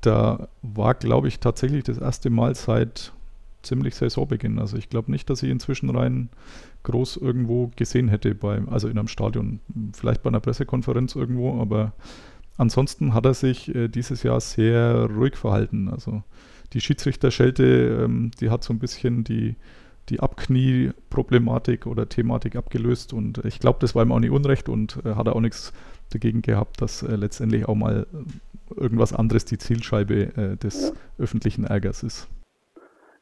[0.00, 3.12] Da war, glaube ich, tatsächlich das erste Mal seit
[3.62, 4.58] ziemlich Saisonbeginn.
[4.58, 6.28] Also ich glaube nicht, dass ich inzwischen rein
[6.86, 9.60] groß irgendwo gesehen hätte, beim, also in einem Stadion,
[9.92, 11.92] vielleicht bei einer Pressekonferenz irgendwo, aber
[12.56, 15.88] ansonsten hat er sich äh, dieses Jahr sehr ruhig verhalten.
[15.88, 16.22] Also
[16.72, 19.56] die Schiedsrichterschelte, ähm, die hat so ein bisschen die,
[20.08, 25.00] die Abknie-Problematik oder Thematik abgelöst und ich glaube, das war ihm auch nicht unrecht und
[25.04, 25.72] äh, hat er auch nichts
[26.12, 28.06] dagegen gehabt, dass äh, letztendlich auch mal
[28.76, 32.28] irgendwas anderes die Zielscheibe äh, des öffentlichen Ärgers ist.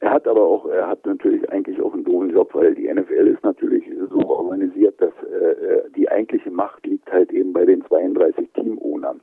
[0.01, 3.29] Er hat aber auch, er hat natürlich eigentlich auch einen doofen Job, weil die NFL
[3.29, 8.49] ist natürlich so organisiert, dass äh, die eigentliche Macht liegt halt eben bei den 32
[8.55, 9.21] Teamownern.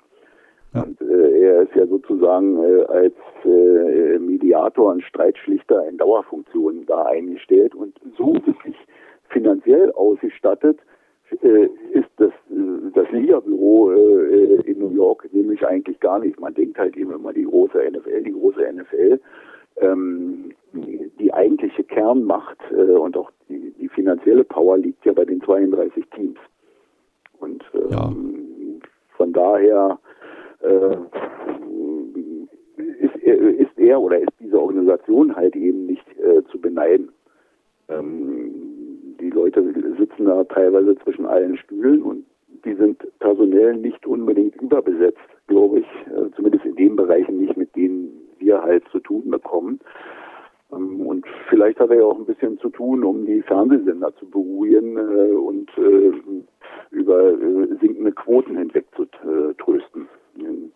[0.74, 0.84] Ja.
[0.84, 7.04] Und äh, er ist ja sozusagen äh, als äh, Mediator und Streitschlichter in Dauerfunktion da
[7.04, 8.76] eingestellt und so wirklich
[9.30, 10.80] finanziell ausgestattet
[11.42, 16.40] äh, ist das, äh, das Liga-Büro äh, in New York nämlich eigentlich gar nicht.
[16.40, 19.20] Man denkt halt eben immer die große NFL, die große NFL.
[19.78, 25.42] Ähm, die, eigentliche Kernmacht äh, und auch die, die finanzielle Power liegt ja bei den
[25.42, 26.38] 32 Teams.
[27.40, 28.14] Und ähm, Ja.
[29.18, 30.00] von daher
[30.62, 30.96] äh,
[32.78, 37.10] ist, er- ist er oder ist diese Organisation halt eben nicht äh, zu beneiden.
[37.90, 38.52] Ähm,
[39.20, 39.64] die Leute
[39.98, 42.26] sitzen da teilweise zwischen allen Stühlen und
[42.66, 47.76] die sind personell nicht unbedingt überbesetzt, glaube ich, äh, zumindest in den Bereichen nicht, mit
[47.76, 49.80] denen wir halt zu tun bekommen.
[50.74, 54.30] Ähm, Und vielleicht hat er ja auch ein bisschen zu tun, um die Fernsehsender zu
[54.30, 56.12] beruhigen äh, und äh,
[56.92, 59.06] über äh, sinkende Quoten hinweg zu
[59.58, 60.08] trösten.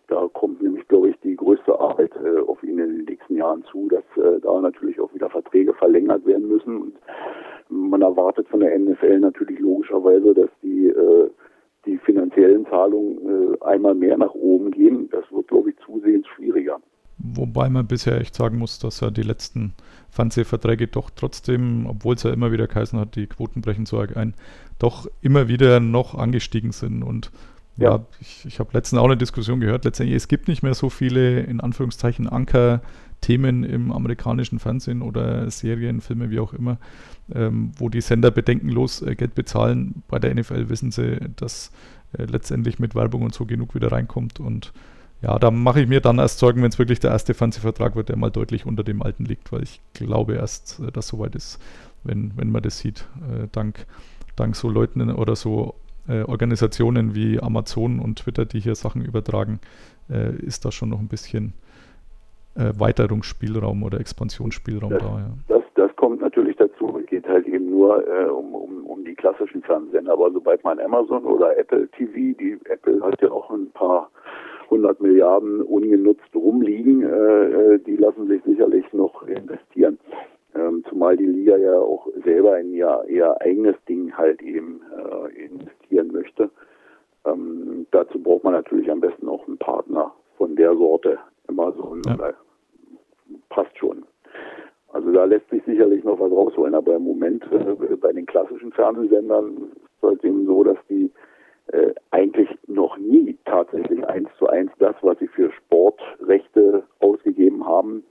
[0.08, 2.12] Da kommt nämlich, glaube ich, die größte Arbeit
[2.46, 4.04] auf ihn in den nächsten Jahren zu, dass
[4.42, 6.76] da natürlich auch wieder Verträge verlängert werden müssen.
[6.76, 6.94] Und
[7.70, 10.92] man erwartet von der NFL natürlich logischerweise, dass die,
[11.86, 15.08] die finanziellen Zahlungen einmal mehr nach oben gehen.
[15.10, 16.78] Das wird, glaube ich, zusehends schwieriger.
[17.36, 19.74] Wobei man bisher echt sagen muss, dass ja die letzten
[20.10, 24.16] Fernsehverträge doch trotzdem, obwohl es ja immer wieder geheißen hat, die Quoten brechen so arg
[24.16, 24.34] ein,
[24.78, 27.02] doch immer wieder noch angestiegen sind.
[27.02, 27.30] Und
[27.76, 28.06] ja, Ja.
[28.20, 31.40] ich, ich habe letztens auch eine Diskussion gehört, letztendlich, es gibt nicht mehr so viele,
[31.40, 36.78] in Anführungszeichen, Anker-Themen im amerikanischen Fernsehen oder Serien, Filme, wie auch immer,
[37.34, 40.02] ähm, wo die Sender bedenkenlos äh, Geld bezahlen.
[40.08, 41.70] Bei der NFL wissen sie, dass
[42.16, 44.72] äh, letztendlich mit Werbung und so genug wieder reinkommt und
[45.22, 48.08] ja, da mache ich mir dann erst Sorgen, wenn es wirklich der erste Fernsehvertrag wird,
[48.10, 51.58] der mal deutlich unter dem alten liegt, weil ich glaube erst, äh, dass soweit ist,
[52.04, 53.86] wenn, wenn man das sieht, äh, dank,
[54.36, 55.74] dank so Leuten oder so
[56.08, 59.60] äh, Organisationen wie Amazon und Twitter, die hier Sachen übertragen,
[60.10, 61.54] äh, ist da schon noch ein bisschen
[62.54, 64.98] Erweiterungsspielraum oder Expansionsspielraum Ja.
[64.98, 65.04] da.
[65.04, 65.30] Ja.
[65.48, 67.00] Das, das kommt natürlich dazu.
[67.06, 70.12] geht halt eben nur äh, um, um, um die klassischen Fernsehsender.
[70.12, 74.10] Aber sobald man Amazon oder Apple TV, die Apple hat ja auch ein paar
[74.70, 79.98] hundert Milliarden ungenutzt rumliegen, äh, äh, die lassen sich sicherlich noch investieren.
[80.54, 85.44] Ähm, zumal die Liga ja auch selber in ihr, ihr eigenes Ding halt eben äh,
[85.44, 86.50] investieren möchte.
[87.26, 91.18] Ähm, dazu braucht man natürlich am besten auch einen Partner von der Sorte.
[91.48, 92.14] Amazon ja.
[92.14, 92.34] oder
[93.48, 94.04] passt schon.
[94.92, 98.72] Also da lässt sich sicherlich noch was rausholen, aber im Moment äh, bei den klassischen
[98.72, 101.10] Fernsehsendern ist es halt eben so, dass die
[101.72, 108.04] äh, eigentlich noch nie tatsächlich eins zu eins das, was sie für Sportrechte ausgegeben haben,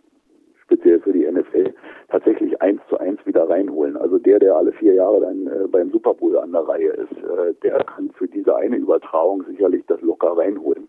[0.64, 1.74] speziell für die NFL,
[2.10, 3.96] tatsächlich eins zu eins wieder reinholen.
[3.98, 7.12] Also der, der alle vier Jahre dann äh, beim Super Bowl an der Reihe ist,
[7.12, 10.88] äh, der kann für diese eine Übertragung sicherlich das locker reinholen.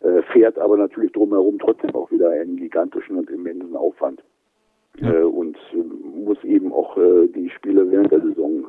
[0.00, 4.22] Äh, fährt aber natürlich drumherum trotzdem auch wieder einen gigantischen und immensen Aufwand.
[4.98, 5.12] Ja.
[5.12, 8.64] Äh, und äh, muss eben auch äh, die Spiele während der Saison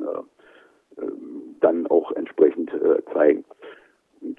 [1.60, 2.70] dann auch entsprechend
[3.12, 3.44] zeigen.
[4.20, 4.38] Und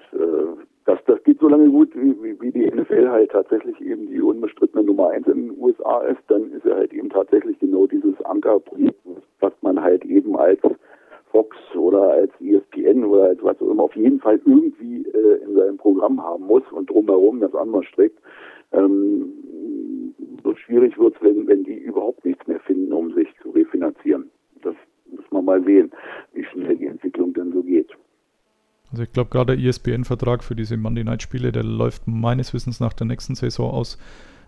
[0.86, 4.84] das, das geht so lange gut, wie, wie die NFL halt tatsächlich eben die unbestrittene
[4.84, 9.00] Nummer eins in den USA ist, dann ist er halt eben tatsächlich genau dieses Ankerprojekt,
[9.40, 10.60] was man halt eben als
[11.32, 15.56] Fox oder als ESPN oder als was auch immer auf jeden Fall irgendwie äh, in
[15.56, 18.18] seinem Programm haben muss und drumherum das anders strickt.
[18.72, 19.32] Ähm,
[20.44, 24.30] so schwierig wird es, wenn, wenn die überhaupt nichts mehr finden, um sich zu refinanzieren.
[24.62, 24.76] Das
[25.10, 25.90] muss man mal sehen,
[26.34, 27.90] wie schnell die Entwicklung dann so geht.
[28.90, 32.92] Also ich glaube gerade der ESPN-Vertrag für diese Monday Night-Spiele, der läuft meines Wissens nach
[32.92, 33.98] der nächsten Saison aus.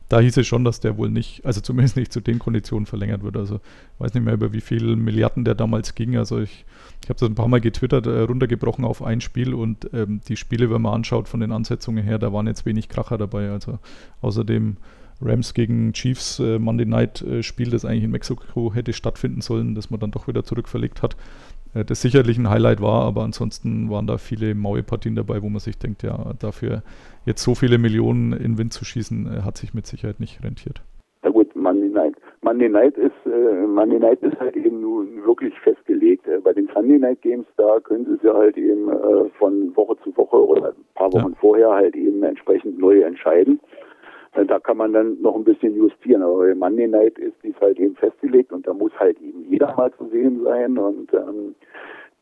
[0.08, 3.22] Da hieß es schon, dass der wohl nicht, also zumindest nicht zu den Konditionen verlängert
[3.22, 3.36] wird.
[3.36, 6.16] Also ich weiß nicht mehr, über wie viele Milliarden der damals ging.
[6.16, 6.64] Also ich,
[7.02, 10.36] ich habe das ein paar Mal getwittert, äh, runtergebrochen auf ein Spiel und ähm, die
[10.36, 13.50] Spiele, wenn man anschaut von den Ansetzungen her, da waren jetzt wenig Kracher dabei.
[13.50, 13.80] Also
[14.22, 14.78] außerdem
[15.20, 19.74] Rams gegen Chiefs äh, Monday Night äh, Spiel, das eigentlich in Mexiko hätte stattfinden sollen,
[19.74, 21.16] das man dann doch wieder zurückverlegt hat.
[21.74, 25.48] Äh, das sicherlich ein Highlight war, aber ansonsten waren da viele maue Partien dabei, wo
[25.48, 26.83] man sich denkt, ja, dafür
[27.26, 30.42] jetzt so viele Millionen in den Wind zu schießen, äh, hat sich mit Sicherheit nicht
[30.42, 30.83] rentiert.
[31.22, 32.14] Na gut, Monday Night.
[32.42, 36.28] Monday Night ist äh, Monday Night ist halt eben nun wirklich festgelegt.
[36.28, 38.88] Äh, bei den Sunday Night Games da können sie es ja halt eben
[39.38, 41.38] von Woche zu Woche oder ein paar Wochen ja.
[41.40, 43.61] vorher halt eben entsprechend neu entscheiden.
[44.32, 46.22] Äh, da kann man dann noch ein bisschen justieren.
[46.22, 49.74] Aber bei Monday Night ist dies halt eben festgelegt und da muss halt eben jeder
[49.76, 50.78] mal zu sehen sein.
[50.78, 51.54] Und ähm,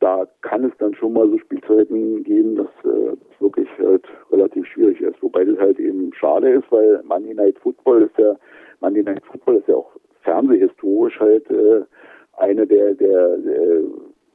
[0.01, 5.01] da kann es dann schon mal so Spielzeiten geben, dass äh, wirklich halt relativ schwierig
[5.01, 5.23] ist.
[5.23, 8.37] Wobei das halt eben schade ist, weil Monday Night Football ist ja,
[8.81, 9.91] Monday Night Football ist ja auch
[10.23, 11.83] fernsehhistorisch halt äh,
[12.39, 13.81] eine der, der, der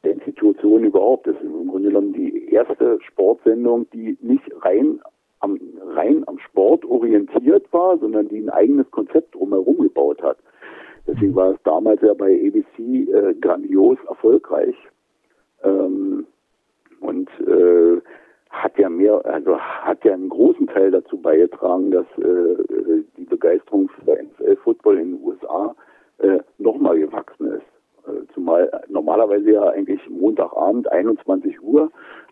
[0.03, 1.27] der Institution überhaupt.
[1.27, 4.99] Das ist im Grunde genommen die erste Sportsendung, die nicht rein
[5.41, 5.60] am,
[5.95, 10.38] rein am Sport orientiert war, sondern die ein eigenes Konzept drumherum gebaut hat.
[11.08, 14.75] Deswegen war es damals ja bei ABC äh, grandios erfolgreich
[15.63, 16.27] ähm,
[16.99, 18.01] und äh,
[18.51, 23.89] hat ja mehr, also hat ja einen großen Teil dazu beigetragen, dass äh, die Begeisterung
[23.89, 25.75] für NFL-Football in den USA
[26.19, 28.08] äh, nochmal gewachsen ist.
[28.08, 31.91] Äh, zumal normalerweise ja eigentlich Montagabend 21 Uhr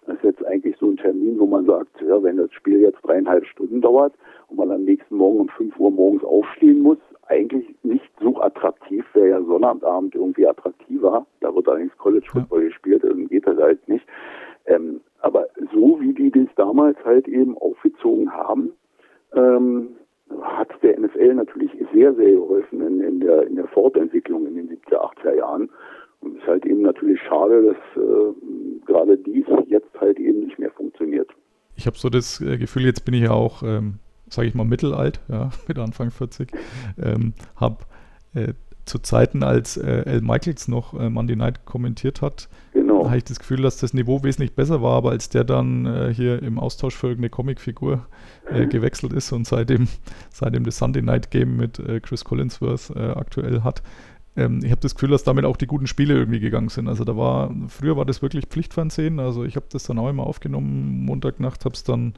[0.09, 2.99] das ist jetzt eigentlich so ein Termin, wo man sagt, ja, wenn das Spiel jetzt
[3.03, 4.13] dreieinhalb Stunden dauert
[4.47, 9.05] und man am nächsten Morgen um 5 Uhr morgens aufstehen muss, eigentlich nicht so attraktiv,
[9.13, 11.27] wäre ja Sonnabendabend irgendwie attraktiver.
[11.41, 14.05] Da wird allerdings College Football gespielt, dann geht das halt nicht.
[14.65, 18.71] Ähm, aber so wie die das damals halt eben aufgezogen haben,
[19.33, 19.89] ähm,
[20.41, 24.69] hat der NFL natürlich sehr, sehr geholfen in, in, der, in der Fortentwicklung in den
[24.69, 25.69] 70er, 80er Jahren.
[26.21, 30.59] Und es ist halt eben natürlich schade, dass äh, gerade dies jetzt halt eben nicht
[30.59, 31.29] mehr funktioniert.
[31.75, 34.65] Ich habe so das äh, Gefühl, jetzt bin ich ja auch, ähm, sage ich mal,
[34.65, 36.51] mittelalt, ja, mit Anfang 40,
[37.01, 37.77] ähm, habe
[38.33, 38.53] äh,
[38.89, 43.05] zu Zeiten, als äh, Al Michaels noch äh, Monday Night kommentiert hat, genau.
[43.05, 46.13] habe ich das Gefühl, dass das Niveau wesentlich besser war, aber als der dann äh,
[46.13, 48.07] hier im Austausch für irgendeine Comicfigur
[48.51, 48.69] äh, mhm.
[48.69, 49.87] gewechselt ist und seitdem,
[50.31, 53.83] seitdem das Sunday Night Game mit äh, Chris Collinsworth äh, aktuell hat,
[54.39, 56.87] ähm, ich habe das Gefühl, dass damit auch die guten Spiele irgendwie gegangen sind.
[56.87, 59.19] Also da war, früher war das wirklich Pflichtfernsehen.
[59.19, 62.13] Also ich habe das dann auch immer aufgenommen, Montagnacht, habe es dann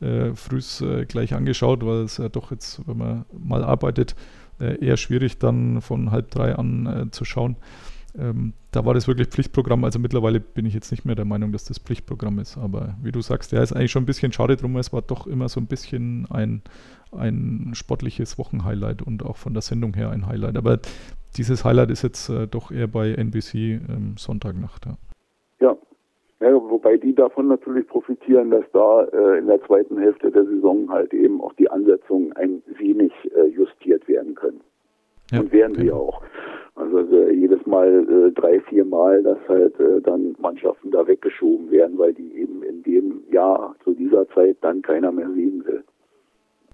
[0.00, 4.16] äh, frühs äh, gleich angeschaut, weil es ja doch jetzt, wenn man mal arbeitet,
[4.58, 7.56] äh, eher schwierig dann von halb drei an äh, zu schauen.
[8.18, 9.84] Ähm, da war das wirklich Pflichtprogramm.
[9.84, 12.56] Also mittlerweile bin ich jetzt nicht mehr der Meinung, dass das Pflichtprogramm ist.
[12.56, 14.76] Aber wie du sagst, ja, ist eigentlich schon ein bisschen schade drum.
[14.78, 16.62] Es war doch immer so ein bisschen ein,
[17.12, 20.56] ein sportliches Wochenhighlight und auch von der Sendung her ein Highlight.
[20.56, 20.78] Aber
[21.36, 24.86] dieses Highlight ist jetzt äh, doch eher bei NBC ähm, Sonntagnacht.
[24.86, 24.96] Ja.
[25.60, 25.76] ja.
[26.38, 30.90] Ja, wobei die davon natürlich profitieren, dass da äh, in der zweiten Hälfte der Saison
[30.90, 34.60] halt eben auch die Ansetzungen ein wenig äh, justiert werden können.
[35.32, 36.08] Ja, und werden sie genau.
[36.08, 36.22] auch.
[36.74, 41.70] Also äh, jedes Mal äh, drei, vier Mal, dass halt äh, dann Mannschaften da weggeschoben
[41.70, 45.82] werden, weil die eben in dem Jahr zu dieser Zeit dann keiner mehr sehen will.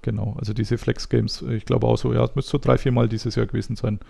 [0.02, 2.76] Genau, also diese Flex Games, äh, ich glaube auch so, ja, es müsste so drei,
[2.76, 4.00] vier Mal dieses Jahr gewesen sein,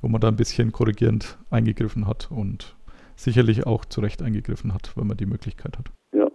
[0.00, 2.76] wo man da ein bisschen korrigierend eingegriffen hat und
[3.16, 5.90] sicherlich auch zu Recht eingegriffen hat, wenn man die Möglichkeit hat.
[6.14, 6.28] Ja.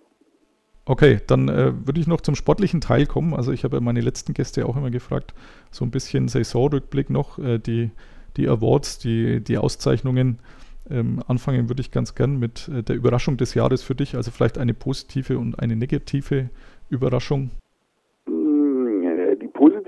[0.83, 3.33] Okay, dann äh, würde ich noch zum sportlichen Teil kommen.
[3.33, 5.33] Also ich habe meine letzten Gäste auch immer gefragt,
[5.71, 7.91] so ein bisschen Saisonrückblick noch, äh, die,
[8.37, 10.39] die Awards, die, die Auszeichnungen.
[10.87, 14.29] Ähm, anfangen würde ich ganz gern mit äh, der Überraschung des Jahres für dich, also
[14.29, 16.49] vielleicht eine positive und eine negative
[16.89, 17.49] Überraschung.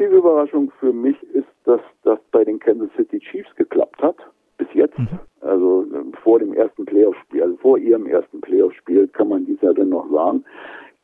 [0.10, 4.18] Überraschung für mich ist, dass das bei den Kansas City Chiefs geklappt hat,
[4.58, 4.98] bis jetzt.
[4.98, 5.20] Mhm.
[5.42, 9.74] Also äh, vor dem ersten Playoff-Spiel, also vor ihrem ersten Playoff-Spiel kann man dies ja
[9.74, 10.44] dann noch sagen.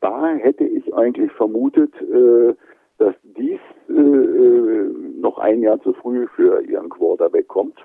[0.01, 2.53] Da hätte ich eigentlich vermutet, äh,
[2.97, 4.89] dass dies äh, äh,
[5.19, 7.79] noch ein Jahr zu früh für ihren Quarterback kommt.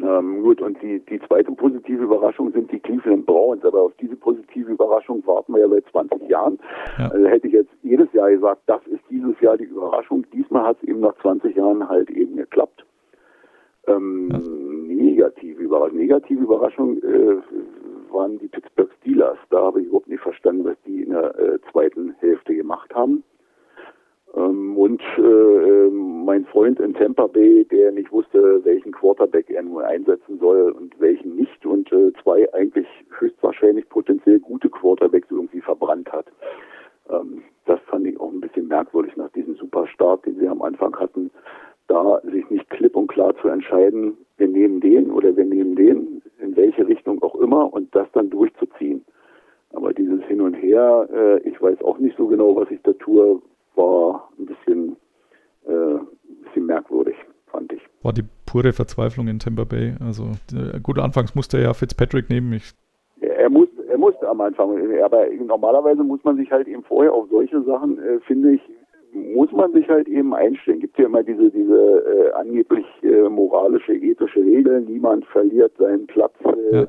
[0.00, 3.64] Ähm, gut, und die, die zweite positive Überraschung sind die Cleveland Browns.
[3.64, 6.58] Aber auf diese positive Überraschung warten wir ja seit 20 Jahren.
[6.98, 7.08] Ja.
[7.08, 10.24] Also hätte ich jetzt jedes Jahr gesagt, das ist dieses Jahr die Überraschung.
[10.32, 12.86] Diesmal hat es eben nach 20 Jahren halt eben geklappt.
[13.86, 14.38] Ähm, Ja.
[14.38, 15.98] Negative Überraschung.
[15.98, 17.36] Negative Überraschung äh,
[18.10, 19.38] waren die Pittsburgh Steelers.
[19.50, 23.22] Da habe ich überhaupt nicht verstanden, was die in der äh, zweiten Hälfte gemacht haben.
[24.34, 29.62] Ähm, und äh, äh, mein Freund in Tampa Bay, der nicht wusste, welchen Quarterback er
[29.62, 32.86] nun einsetzen soll und welchen nicht und äh, zwei eigentlich
[33.18, 36.26] höchstwahrscheinlich potenziell gute Quarterbacks irgendwie verbrannt hat.
[37.10, 40.96] Ähm, das fand ich auch ein bisschen merkwürdig nach diesem Superstart, den sie am Anfang
[40.96, 41.30] hatten,
[41.88, 46.22] da sich nicht klipp und klar zu entscheiden, wir nehmen den oder wir nehmen den,
[46.40, 49.04] in welche Richtung auch immer und das dann durchzuziehen.
[49.74, 53.40] Aber dieses Hin und Her, ich weiß auch nicht so genau, was ich da tue,
[53.74, 54.96] war ein bisschen,
[55.66, 56.06] äh, ein
[56.44, 57.16] bisschen merkwürdig,
[57.46, 57.82] fand ich.
[58.02, 59.94] War die pure Verzweiflung in Tampa Bay.
[60.06, 62.52] Also äh, gut, anfangs musste er ja Fitzpatrick nehmen.
[62.52, 62.72] Ich,
[63.20, 64.68] Er muss, er musste am Anfang,
[65.02, 68.60] aber normalerweise muss man sich halt eben vorher auf solche Sachen, äh, finde ich,
[69.34, 70.80] muss man sich halt eben einstellen.
[70.80, 71.80] Gibt ja immer diese diese
[72.12, 76.86] äh, angeblich äh, moralische, ethische Regel, niemand verliert seinen Platz, äh, Ja.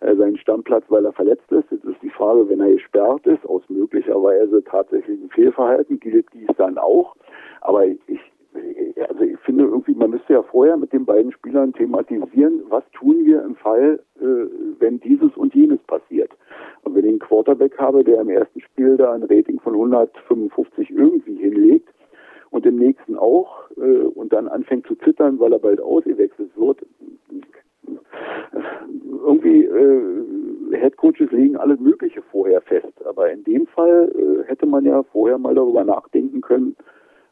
[0.00, 1.70] äh, seinen Stammplatz, weil er verletzt ist.
[1.70, 6.76] Jetzt ist die Frage, wenn er gesperrt ist, aus möglicherweise tatsächlichem Fehlverhalten, gilt dies dann
[6.76, 7.16] auch.
[7.62, 8.20] Aber ich
[9.08, 13.24] also ich finde irgendwie, man müsste ja vorher mit den beiden Spielern thematisieren, was tun
[13.24, 14.24] wir im Fall, äh,
[14.78, 16.30] wenn dieses und jenes passiert.
[16.82, 20.90] Und wenn ich einen Quarterback habe, der im ersten Spiel da ein Rating von 155
[20.90, 21.88] irgendwie hinlegt
[22.50, 26.84] und im nächsten auch äh, und dann anfängt zu zittern, weil er bald ausgewechselt wird,
[29.24, 33.04] irgendwie äh, Headcoaches legen alles Mögliche vorher fest.
[33.06, 36.76] Aber in dem Fall äh, hätte man ja vorher mal darüber nachdenken können,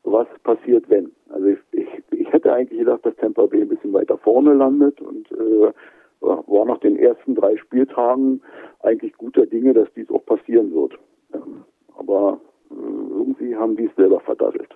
[0.05, 1.12] was passiert, wenn.
[1.30, 5.00] Also ich, ich, ich hätte eigentlich gedacht, dass Tampa Bay ein bisschen weiter vorne landet
[5.00, 5.72] und äh,
[6.20, 8.40] war nach den ersten drei Spieltagen
[8.80, 10.98] eigentlich guter Dinge, dass dies auch passieren wird.
[11.34, 11.64] Ähm,
[11.98, 12.40] aber
[12.70, 14.74] äh, irgendwie haben die es selber verdattelt.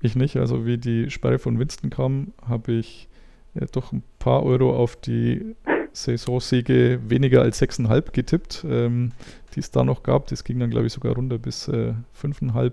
[0.00, 0.36] ich nicht.
[0.36, 3.08] Also wie die Sperre von Winston kam, habe ich
[3.54, 5.54] ja, doch ein paar Euro auf die
[5.92, 9.12] Saisonsiege weniger als 6,5 getippt, ähm,
[9.54, 10.26] die es da noch gab.
[10.26, 12.72] Das ging dann, glaube ich, sogar runter bis äh, 5,5,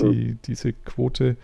[0.00, 1.36] die, diese Quote.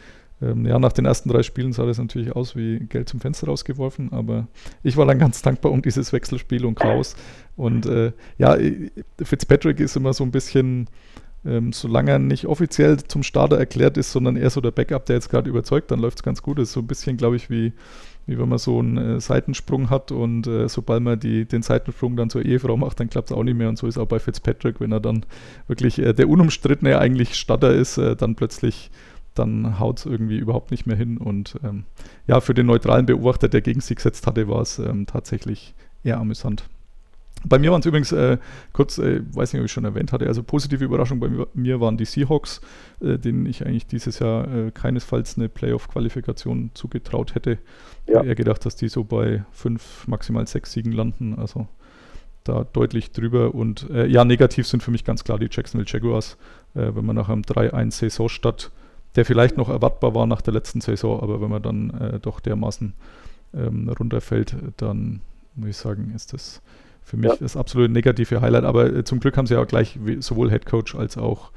[0.42, 3.46] Ähm, ja, nach den ersten drei Spielen sah das natürlich aus wie Geld zum Fenster
[3.46, 4.48] rausgeworfen, aber
[4.82, 7.14] ich war dann ganz dankbar um dieses Wechselspiel und Chaos.
[7.56, 8.58] Und äh, ja,
[9.22, 10.88] Fitzpatrick ist immer so ein bisschen,
[11.44, 15.16] ähm, solange er nicht offiziell zum Starter erklärt ist, sondern eher so der Backup, der
[15.16, 16.58] jetzt gerade überzeugt, dann läuft es ganz gut.
[16.58, 17.72] Das ist so ein bisschen, glaube ich, wie,
[18.26, 22.16] wie wenn man so einen äh, Seitensprung hat und äh, sobald man die, den Seitensprung
[22.16, 23.68] dann zur Ehefrau macht, dann klappt es auch nicht mehr.
[23.68, 25.24] Und so ist auch bei Fitzpatrick, wenn er dann
[25.66, 28.90] wirklich äh, der unumstrittene eigentlich Starter ist, äh, dann plötzlich
[29.34, 31.18] dann haut es irgendwie überhaupt nicht mehr hin.
[31.18, 31.84] Und ähm,
[32.26, 36.18] ja, für den neutralen Beobachter, der gegen sie gesetzt hatte, war es ähm, tatsächlich eher
[36.18, 36.64] amüsant.
[37.44, 38.38] Bei mir waren es übrigens, äh,
[38.72, 41.96] kurz, äh, weiß nicht, ob ich schon erwähnt hatte, also positive Überraschung bei mir waren
[41.96, 42.60] die Seahawks,
[43.00, 47.58] äh, denen ich eigentlich dieses Jahr äh, keinesfalls eine Playoff-Qualifikation zugetraut hätte.
[48.06, 48.22] Ja.
[48.22, 51.66] Eher gedacht, dass die so bei fünf, maximal sechs Siegen landen, also
[52.44, 53.54] da deutlich drüber.
[53.54, 56.36] Und äh, ja, negativ sind für mich ganz klar die Jacksonville Jaguars,
[56.74, 58.70] äh, wenn man nach einem 3-1 Saisonstart
[59.14, 62.94] der vielleicht noch erwartbar war nach der letzten Saison, aber wenn man dann doch dermaßen
[63.52, 65.20] ähm, runterfällt, dann
[65.54, 66.62] muss ich sagen, ist das
[67.02, 67.36] für mich Ja.
[67.40, 68.64] das absolute negative Highlight.
[68.64, 71.50] Aber äh, zum Glück haben sie ja gleich wie- sowohl Head Coach als auch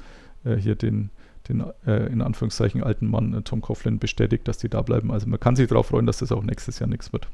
[0.44, 1.10] äh, hier den,
[1.48, 5.12] den äh, in Anführungszeichen alten Mann äh, Tom Coughlin bestätigt, dass die da bleiben.
[5.12, 7.28] Also man kann sich darauf freuen, dass das auch nächstes Jahr nichts wird.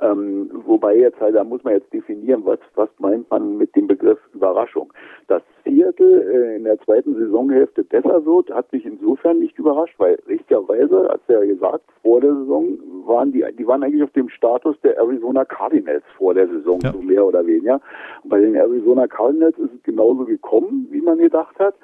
[0.00, 0.39] Ähm,
[0.70, 4.18] wobei jetzt halt, da muss man jetzt definieren, was, was meint man mit dem Begriff
[4.32, 4.92] Überraschung.
[5.26, 10.18] Dass Seattle äh, in der zweiten Saisonhälfte besser wird, hat mich insofern nicht überrascht, weil
[10.28, 14.28] richtigerweise, hat er ja gesagt, vor der Saison waren die, die waren eigentlich auf dem
[14.28, 16.92] Status der Arizona Cardinals vor der Saison, Ja.
[16.92, 17.80] so mehr oder weniger.
[18.22, 21.74] Und bei den Arizona Cardinals ist es genauso gekommen, wie man gedacht hat.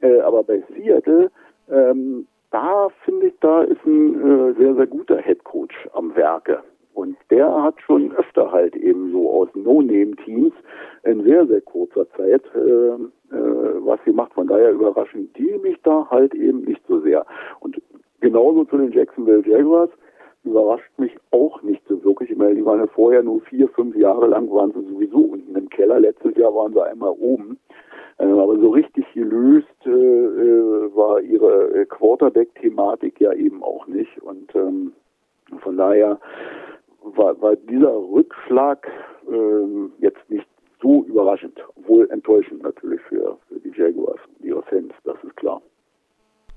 [0.00, 1.30] Äh, aber bei Seattle,
[1.70, 6.60] ähm, da finde ich, da ist ein äh, sehr, sehr guter Head Coach am Werke.
[6.94, 10.52] Und der hat schon öfter halt eben so aus No-Name-Teams
[11.04, 12.98] in sehr, sehr kurzer Zeit äh, äh,
[13.30, 14.32] was gemacht.
[14.34, 17.24] Von daher überraschen die mich da halt eben nicht so sehr.
[17.60, 17.80] Und
[18.20, 19.90] genauso zu den Jacksonville Jaguars
[20.44, 22.30] überrascht mich auch nicht so wirklich.
[22.30, 25.56] Ich meine, die waren ja vorher nur vier, fünf Jahre lang, waren sie sowieso unten
[25.56, 26.00] im Keller.
[26.00, 27.58] Letztes Jahr waren sie einmal oben.
[28.18, 34.20] Äh, aber so richtig gelöst äh, äh, war ihre äh, Quarterback-Thematik ja eben auch nicht.
[34.22, 34.92] Und ähm,
[35.60, 36.18] von daher
[37.16, 38.86] war, war dieser Rückschlag
[39.28, 40.46] ähm, jetzt nicht
[40.80, 45.62] so überraschend, obwohl enttäuschend natürlich für, für die Jaguars und ihre Fans, das ist klar.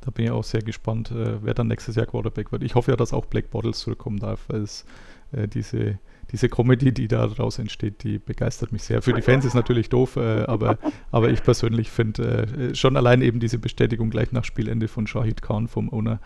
[0.01, 2.63] Da bin ich auch sehr gespannt, äh, wer dann nächstes Jahr Quarterback wird.
[2.63, 4.85] Ich hoffe ja, dass auch Black Bottles zurückkommen darf, weil es
[5.31, 5.99] äh, diese,
[6.31, 9.01] diese Comedy, die da daraus entsteht, die begeistert mich sehr.
[9.01, 10.77] Für die Fans ist natürlich doof, äh, aber,
[11.11, 15.41] aber ich persönlich finde äh, schon allein eben diese Bestätigung gleich nach Spielende von Shahid
[15.41, 16.19] Khan vom Owner,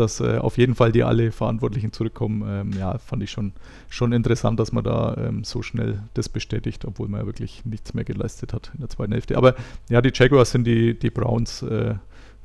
[0.00, 2.42] dass äh, auf jeden Fall die alle Verantwortlichen zurückkommen.
[2.48, 3.52] Ähm, ja, fand ich schon,
[3.88, 7.94] schon interessant, dass man da ähm, so schnell das bestätigt, obwohl man ja wirklich nichts
[7.94, 9.36] mehr geleistet hat in der zweiten Hälfte.
[9.36, 9.54] Aber
[9.88, 11.94] ja, die Jaguars sind die, die Browns äh,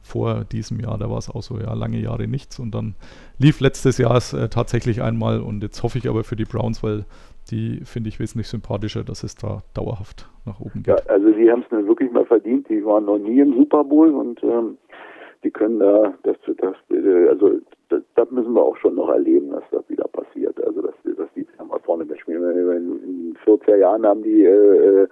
[0.03, 2.93] vor diesem Jahr, da war es auch so, ja, lange Jahre nichts und dann
[3.39, 6.83] lief letztes Jahr es äh, tatsächlich einmal und jetzt hoffe ich aber für die Browns,
[6.83, 7.05] weil
[7.49, 11.09] die finde ich wesentlich sympathischer, dass es da dauerhaft nach oben Ja, geht.
[11.09, 12.69] also sie haben es nun wirklich mal verdient.
[12.69, 14.77] Die waren noch nie im Super Bowl und ähm,
[15.45, 17.51] die können da, das, das, äh, also
[17.89, 20.59] das, müssen wir auch schon noch erleben, dass das wieder passiert.
[20.65, 22.43] Also dass, dass die mal vorne mitspielen.
[22.43, 25.07] In den 40er Jahren haben die äh, äh,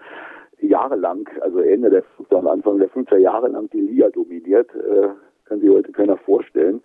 [0.60, 4.74] jahrelang, also Ende der 50er und Anfang der 50er Jahre lang die Liga dominiert.
[4.76, 5.10] Äh,
[5.46, 6.82] kann sich heute keiner vorstellen.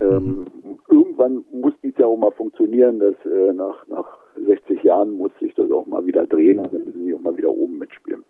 [0.00, 0.46] Ähm,
[0.88, 5.54] Irgendwann muss dies ja auch mal funktionieren, dass äh, nach, nach 60 Jahren muss sich
[5.54, 8.22] das auch mal wieder drehen dann müssen sie auch mal wieder oben mitspielen.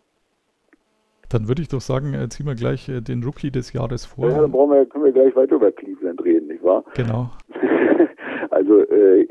[1.31, 4.29] Dann würde ich doch sagen, äh, ziehen wir gleich äh, den Rookie des Jahres vor.
[4.31, 6.85] Ja, dann brauchen wir, können wir gleich weiter über Cleveland reden, nicht wahr?
[6.95, 7.31] Genau.
[8.51, 9.27] also äh,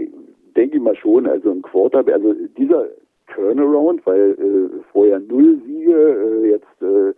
[0.55, 2.87] denke ich mal schon, also ein Quarterback, also dieser
[3.33, 7.13] Turnaround, weil äh, vorher null Siege, äh, jetzt äh,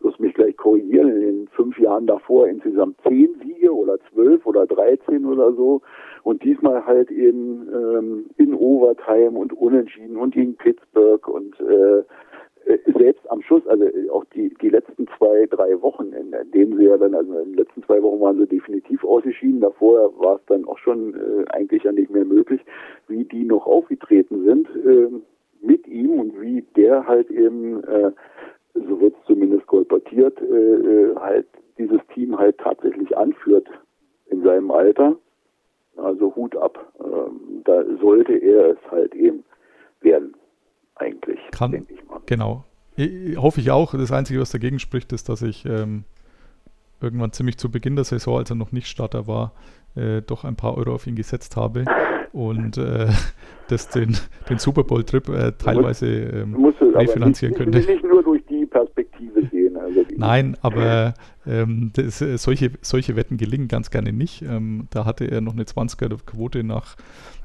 [0.00, 4.66] muss mich gleich korrigieren, in den fünf Jahren davor insgesamt zehn Siege oder zwölf oder
[4.66, 5.80] dreizehn oder so
[6.24, 12.04] und diesmal halt eben ähm, in Overtime und unentschieden und gegen Pittsburgh und äh, äh,
[12.98, 16.84] selbst am Schluss, also äh, auch die, die letzten zwei, drei Wochen, in, denen sie
[16.84, 20.42] ja dann, also in den letzten zwei Wochen waren sie definitiv ausgeschieden, davor war es
[20.46, 22.60] dann auch schon äh, eigentlich ja nicht mehr möglich,
[23.08, 25.08] wie die noch aufgetreten sind äh,
[25.60, 28.12] mit ihm und wie der halt eben, äh,
[28.74, 31.46] so wird es zumindest kolportiert, äh, äh, halt
[31.78, 33.68] dieses Team halt tatsächlich anführt
[34.26, 35.16] in seinem Alter.
[35.96, 36.92] Also Hut ab.
[37.04, 39.44] Ähm, da sollte er es halt eben
[40.00, 40.34] werden,
[40.96, 42.20] eigentlich, Kann, denke ich mal.
[42.26, 42.64] Genau.
[42.96, 43.92] Ich, hoffe ich auch.
[43.92, 46.04] Das Einzige, was dagegen spricht, ist, dass ich ähm,
[47.00, 49.52] irgendwann ziemlich zu Beginn der Saison, als er noch nicht Starter war,
[49.96, 51.84] äh, doch ein paar Euro auf ihn gesetzt habe
[52.32, 53.08] und äh,
[53.68, 54.16] das den,
[54.48, 57.78] den Super Bowl-Trip äh, teilweise ähm, refinanzieren nicht, könnte.
[57.78, 59.76] Nicht, nicht nur durch die Perspektive sehen.
[59.76, 61.14] Also die, Nein, aber
[61.46, 64.42] ähm, das, äh, solche, solche Wetten gelingen ganz gerne nicht.
[64.42, 66.96] Ähm, da hatte er noch eine 20er-Quote nach,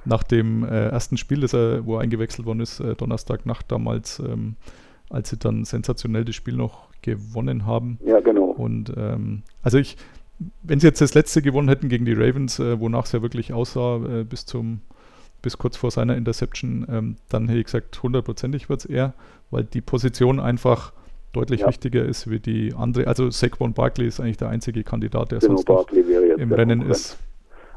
[0.05, 4.19] nach dem äh, ersten Spiel, das er, wo er eingewechselt worden ist, äh, Donnerstagnacht damals,
[4.19, 4.55] ähm,
[5.09, 7.97] als sie dann sensationell das Spiel noch gewonnen haben.
[8.05, 8.45] Ja, genau.
[8.45, 9.97] Und ähm, also ich,
[10.63, 13.53] wenn sie jetzt das letzte gewonnen hätten gegen die Ravens, äh, wonach es ja wirklich
[13.53, 14.81] aussah, äh, bis zum
[15.41, 19.13] bis kurz vor seiner Interception, ähm, dann hätte ich gesagt, hundertprozentig wird es er,
[19.51, 20.93] weil die Position einfach
[21.37, 21.67] deutlich Ja.
[21.67, 23.07] wichtiger ist wie die andere.
[23.07, 26.79] Also Saquon Barkley ist eigentlich der einzige Kandidat, der Genau, sonst noch Barkley im Rennen
[26.79, 26.89] Konkurrent.
[26.89, 27.19] ist,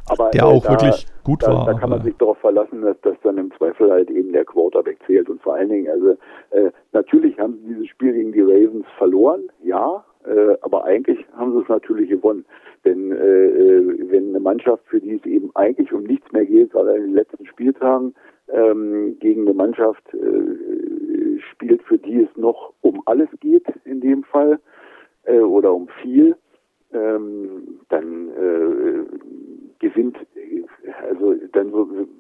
[0.08, 1.66] Aber, der äh, auch da, wirklich gut da, war.
[1.66, 4.98] Da kann man sich darauf verlassen, dass das dann im Zweifel halt eben der Quarterback
[5.06, 5.28] zählt.
[5.28, 6.16] Und vor allen Dingen, also
[6.50, 11.52] äh, natürlich haben sie dieses Spiel gegen die Ravens verloren, ja, äh, aber eigentlich haben
[11.52, 12.44] sie es natürlich gewonnen.
[12.84, 16.72] Denn äh, äh, wenn eine Mannschaft, für die es eben eigentlich um nichts mehr geht,
[16.72, 18.14] gerade in den letzten Spieltagen,
[18.52, 20.02] ähm, gegen eine Mannschaft
[21.45, 24.59] spielt, für die es noch um alles geht in dem Fall
[25.24, 26.36] äh, oder um viel,
[26.93, 29.05] ähm, dann äh,
[29.78, 30.16] gewinnt,
[31.09, 31.72] also dann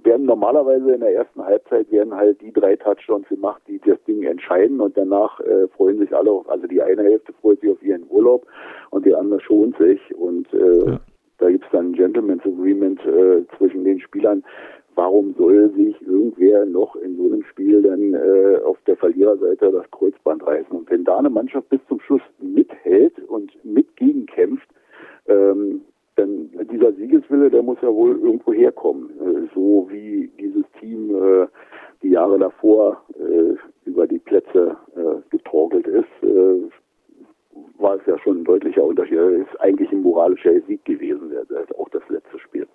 [0.04, 4.22] werden normalerweise in der ersten Halbzeit werden halt die drei Touchdowns gemacht, die das Ding
[4.22, 7.82] entscheiden und danach äh, freuen sich alle auf, also die eine Hälfte freut sich auf
[7.82, 8.46] ihren Urlaub
[8.90, 11.00] und die andere schont sich und äh, Ja.
[11.38, 14.44] da gibt's dann ein Gentleman's Agreement äh, zwischen den Spielern.
[15.00, 19.90] Warum soll sich irgendwer noch in so einem Spiel dann äh, auf der Verliererseite das
[19.92, 20.76] Kreuzband reißen?
[20.76, 24.68] Und wenn da eine Mannschaft bis zum Schluss mithält und mit gegenkämpft,
[25.26, 25.80] ähm,
[26.16, 29.08] dann dieser Siegeswille, der muss ja wohl irgendwo herkommen.
[29.20, 31.46] Äh, so wie dieses Team äh,
[32.02, 33.54] die Jahre davor äh,
[33.88, 36.60] über die Plätze äh, getorkelt ist, äh,
[37.78, 39.16] war es ja schon ein deutlicher Unterschied.
[39.16, 41.32] Es ist eigentlich ein moralischer Sieg gewesen,
[41.78, 42.66] auch das letzte Spiel,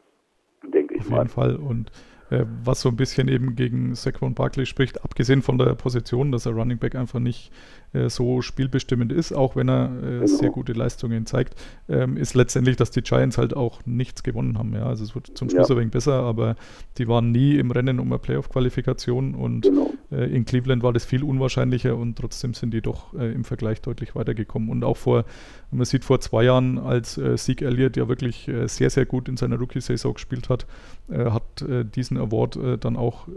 [0.64, 1.18] denke ich Auf mal.
[1.20, 1.56] jeden Fall.
[1.58, 1.92] Und
[2.30, 6.54] was so ein bisschen eben gegen Saquon Barkley spricht, abgesehen von der Position, dass er
[6.54, 7.52] Running Back einfach nicht
[7.94, 9.92] äh, so spielbestimmend ist, auch wenn er
[10.24, 11.56] äh, sehr gute Leistungen zeigt,
[11.88, 14.74] ähm, ist letztendlich, dass die Giants halt auch nichts gewonnen haben.
[14.74, 15.76] Ja, also es wird zum Schluss Ja.
[15.76, 16.56] ein wenig besser, aber
[16.98, 19.92] die waren nie im Rennen um eine Playoff-Qualifikation und Genau.
[20.16, 23.82] Äh, in Cleveland war das viel unwahrscheinlicher und trotzdem sind die doch äh, im Vergleich
[23.82, 24.70] deutlich weitergekommen.
[24.70, 25.26] Und auch vor,
[25.72, 29.28] man sieht vor zwei Jahren, als äh, Zeke Elliott ja wirklich äh, sehr, sehr gut
[29.28, 30.66] in seiner Rookie-Saison gespielt hat,
[31.08, 31.64] hat
[31.96, 33.28] diesen Award dann auch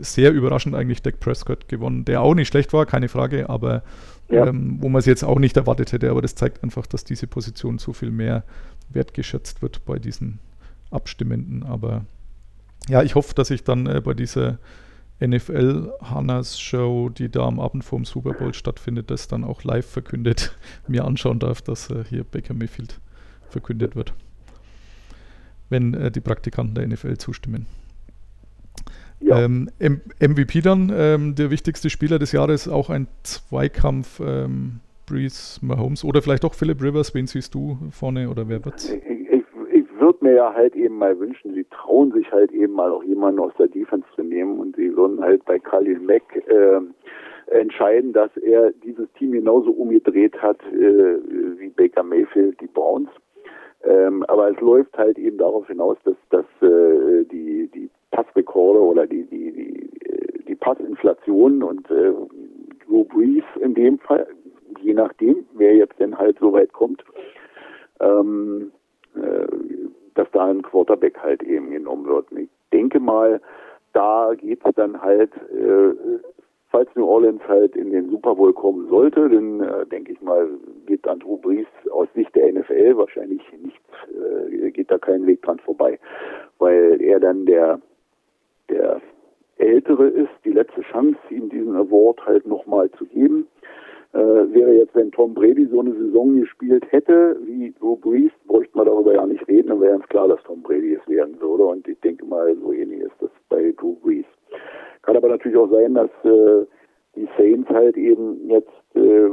[0.00, 3.84] sehr überraschend eigentlich Dak Prescott gewonnen, der auch nicht schlecht war, keine Frage, aber
[4.28, 4.46] Ja.
[4.48, 6.10] ähm, wo man es jetzt auch nicht erwartet hätte.
[6.10, 8.42] Aber das zeigt einfach, dass diese Position so viel mehr
[8.88, 10.40] wertgeschätzt wird bei diesen
[10.90, 11.62] Abstimmenden.
[11.62, 12.04] Aber
[12.88, 14.58] ja, ich hoffe, dass ich dann äh, bei dieser
[15.26, 19.64] NFL Hannas Show, die da am Abend vor dem Super Bowl stattfindet, das dann auch
[19.64, 20.56] live verkündet,
[20.88, 23.00] mir anschauen darf, dass äh, hier Baker Mayfield
[23.48, 24.12] verkündet wird.
[25.68, 27.66] Wenn äh, die Praktikanten der NFL zustimmen.
[29.20, 29.40] Ja.
[29.40, 36.04] Ähm, MVP dann, ähm, der wichtigste Spieler des Jahres, auch ein Zweikampf ähm, Breeze Mahomes
[36.04, 37.14] oder vielleicht auch Philip Rivers.
[37.14, 38.92] Wen siehst du vorne oder wer wird's?
[40.22, 43.40] Würde mir ja halt eben mal wünschen, sie trauen sich halt eben mal auch jemanden
[43.40, 46.80] aus der Defense zu nehmen und sie würden halt bei Khalil Mack äh,
[47.50, 51.16] entscheiden, dass er dieses Team genauso umgedreht hat äh,
[51.58, 53.08] wie Baker Mayfield die Browns.
[53.82, 59.08] Ähm, aber es läuft halt eben darauf hinaus, dass, dass äh, die, die Passrekorde oder
[59.08, 62.12] die, die, die, äh, die Passinflation und äh,
[62.86, 64.28] Drew Brees in dem Fall,
[64.82, 67.02] je nachdem, wer jetzt denn halt so weit kommt,
[67.98, 68.70] ähm,
[69.16, 69.46] äh,
[70.14, 72.30] dass da ein Quarterback halt eben genommen wird.
[72.32, 73.40] Und ich denke mal,
[73.92, 75.94] da geht es dann halt, äh,
[76.70, 80.48] falls New Orleans halt in den Super Bowl kommen sollte, dann äh, denke ich mal,
[80.86, 83.80] geht an Drew Brees aus Sicht der NFL wahrscheinlich nicht,
[84.62, 85.98] äh, geht da kein Weg dran vorbei,
[86.58, 87.80] weil er dann der
[88.68, 89.00] der
[89.58, 93.46] Ältere ist, die letzte Chance, ihm diesen Award halt nochmal zu geben.
[94.12, 98.76] Äh, wäre jetzt, wenn Tom Brady so eine Saison gespielt hätte wie Drew Brees, bräuchte
[98.76, 101.64] man darüber ja nicht reden, dann wäre ganz klar, dass Tom Brady es werden würde.
[101.64, 104.26] Und ich denke mal, so ähnlich ist das bei Drew Brees.
[105.00, 106.66] Kann aber natürlich auch sein, dass äh,
[107.16, 109.30] die Saints halt eben jetzt äh,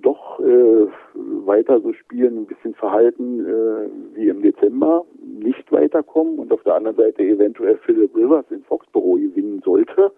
[0.00, 6.52] doch äh, weiter so spielen, ein bisschen verhalten äh, wie im Dezember, nicht weiterkommen und
[6.52, 10.12] auf der anderen Seite eventuell Philip Rivers in Foxborough gewinnen sollte,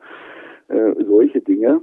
[0.69, 1.81] äh, solche Dinge,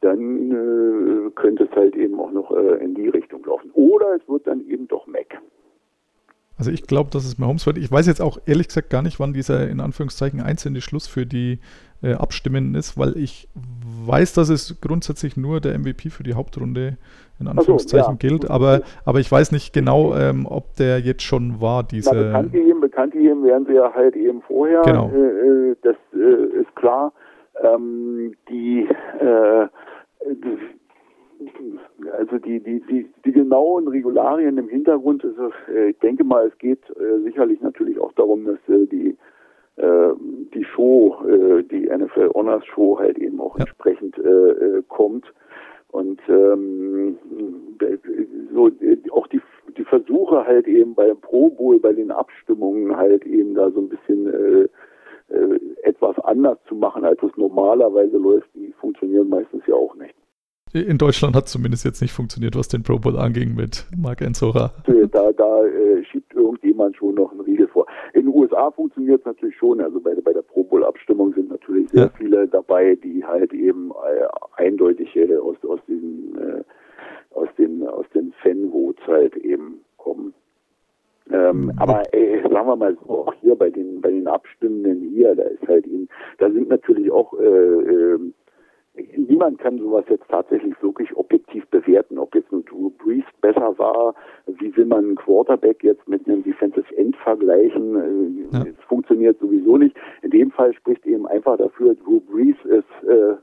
[0.00, 3.70] dann äh, könnte es halt eben auch noch äh, in die Richtung laufen.
[3.74, 5.40] Oder es wird dann eben doch Mac.
[6.60, 7.78] Also ich glaube, dass es Mahomes wird.
[7.78, 11.24] Ich weiß jetzt auch ehrlich gesagt gar nicht, wann dieser in Anführungszeichen einzelne Schluss für
[11.24, 11.58] die
[12.02, 13.48] äh, Abstimmenden ist, weil ich
[14.06, 16.98] weiß, dass es grundsätzlich nur der MVP für die Hauptrunde
[17.38, 18.16] in so, Anführungszeichen ja.
[18.18, 22.14] gilt, aber, aber ich weiß nicht genau, ähm, ob der jetzt schon war, Na, diese.
[22.14, 24.82] bekannt gegeben, bekannt gegeben werden sie ja halt eben vorher.
[24.82, 25.10] Genau.
[25.10, 27.12] Äh, äh, das äh, ist klar.
[27.62, 28.86] Ähm, die,
[29.18, 29.89] äh, die-
[32.12, 36.46] also die, die, die, die genauen Regularien im Hintergrund ist es, äh, ich denke mal,
[36.46, 39.16] es geht äh, sicherlich natürlich auch darum, dass äh, die
[39.76, 40.12] äh,
[40.54, 43.64] die Show, äh, die NFL Honors Show halt eben auch Ja.
[43.64, 45.32] entsprechend äh, äh, kommt.
[45.88, 47.18] Und ähm,
[47.80, 47.96] äh,
[48.52, 49.40] so äh, auch die,
[49.76, 53.88] die Versuche halt eben beim Pro Bowl, bei den Abstimmungen halt eben da so ein
[53.88, 54.68] bisschen äh, äh,
[55.82, 60.14] etwas anders zu machen, als es normalerweise läuft, die funktionieren meistens ja auch nicht.
[60.72, 64.20] In Deutschland hat es zumindest jetzt nicht funktioniert, was den Pro Bowl anging mit Mark
[64.20, 64.72] Enzora.
[64.86, 67.86] Äh, Da, da äh, schiebt irgendjemand schon noch einen Riegel vor.
[68.14, 69.80] In den USA funktioniert es natürlich schon.
[69.80, 72.10] Also bei, bei der Pro Bowl Abstimmung sind natürlich sehr Ja.
[72.16, 74.26] viele dabei, die halt eben äh,
[74.62, 76.62] eindeutig äh, aus, aus diesen äh,
[77.32, 80.34] aus den aus den Fanvotes halt eben kommen.
[81.32, 81.72] Ähm, Mhm.
[81.76, 85.44] aber ey, sagen wir mal so, auch hier bei den bei den Abstimmenden hier, da
[85.44, 86.08] ist halt eben,
[86.38, 88.34] da sind natürlich auch äh, ähm,
[89.16, 94.14] niemand kann sowas jetzt tatsächlich wirklich objektiv bewerten, ob jetzt ein Drew Brees besser war,
[94.46, 98.64] wie will man einen Quarterback jetzt mit einem Defensive End vergleichen, äh, Ja.
[98.64, 99.96] es funktioniert sowieso nicht.
[100.22, 103.36] In dem Fall spricht eben einfach dafür, Drew Brees ist äh,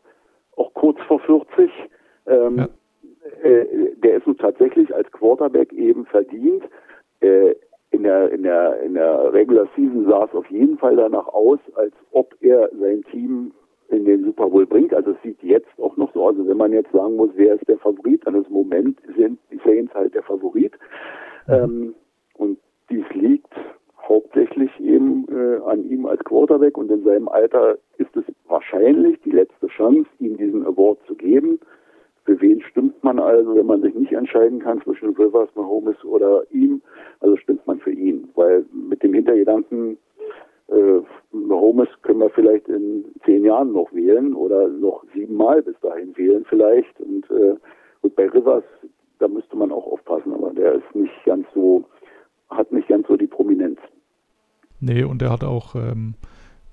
[0.57, 1.69] auch kurz vor 40,
[2.27, 2.67] ähm, Ja.
[3.43, 6.63] äh, der ist nun tatsächlich als Quarterback eben verdient.
[7.21, 7.55] Äh,
[7.91, 11.59] in der, in der, in der Regular Season sah es auf jeden Fall danach aus,
[11.75, 13.51] als ob er sein Team
[13.89, 14.93] in den Super Bowl bringt.
[14.93, 16.35] Also es sieht jetzt auch noch so aus.
[16.35, 19.39] Also wenn man jetzt sagen muss, wer ist der Favorit, dann ist im Moment sind
[19.51, 20.73] die Saints halt der Favorit.
[21.47, 21.95] Ähm,
[22.35, 22.59] und
[22.89, 23.53] dies liegt
[24.07, 24.71] hauptsächlich
[26.47, 31.15] Quarterback und in seinem Alter ist es wahrscheinlich die letzte Chance, ihm diesen Award zu
[31.15, 31.59] geben.
[32.27, 36.43] Für wen stimmt man also, wenn man sich nicht entscheiden kann zwischen Rivers, Mahomes oder
[36.51, 36.81] ihm?
[37.21, 39.97] Also stimmt man für ihn, weil mit dem Hintergedanken,
[40.67, 40.99] äh,
[41.31, 46.43] Mahomes können wir vielleicht in zehn Jahren noch wählen oder noch siebenmal bis dahin wählen
[46.49, 46.99] vielleicht.
[46.99, 47.55] Und, äh,
[48.01, 48.65] und bei Rivers,
[49.19, 51.85] da müsste man auch aufpassen, aber der ist nicht ganz so,
[52.49, 53.79] hat nicht ganz so die Prominenz.
[54.81, 56.15] Nee, und er hat auch ähm,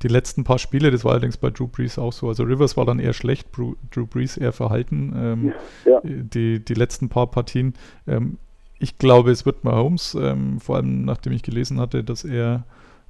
[0.04, 2.28] die letzten paar Spiele, das war allerdings bei Drew Brees auch so.
[2.28, 5.12] Also Rivers war dann eher schlecht, Drew Brees eher verhalten.
[5.16, 5.52] Ähm,
[5.86, 6.00] ja.
[6.04, 7.72] die, die letzten paar Partien.
[8.06, 8.36] Ähm,
[8.78, 12.64] ich glaube, es wird Mahomes, ähm, vor allem nachdem ich gelesen hatte, dass er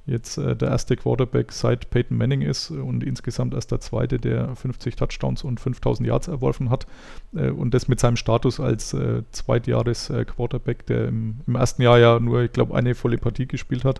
[0.05, 4.55] jetzt äh, der erste Quarterback seit Peyton Manning ist und insgesamt erst der zweite, der
[4.55, 6.87] 50 Touchdowns und 5000 Yards erworfen hat.
[7.35, 11.99] Äh, und das mit seinem Status als äh, Zweitjahres-Quarterback, äh, der im, im, ersten Jahr
[11.99, 13.99] ja nur, ich glaube, eine volle Partie gespielt hat.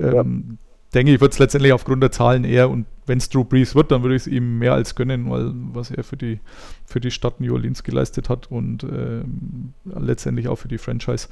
[0.00, 0.65] Ähm, ja
[0.96, 3.92] denke ich, wird es letztendlich aufgrund der Zahlen eher und wenn es Drew Brees wird,
[3.92, 6.40] dann würde ich es ihm mehr als gönnen, weil was er für die,
[6.86, 9.22] für die Stadt New Orleans geleistet hat und äh,
[9.84, 11.28] letztendlich auch für die Franchise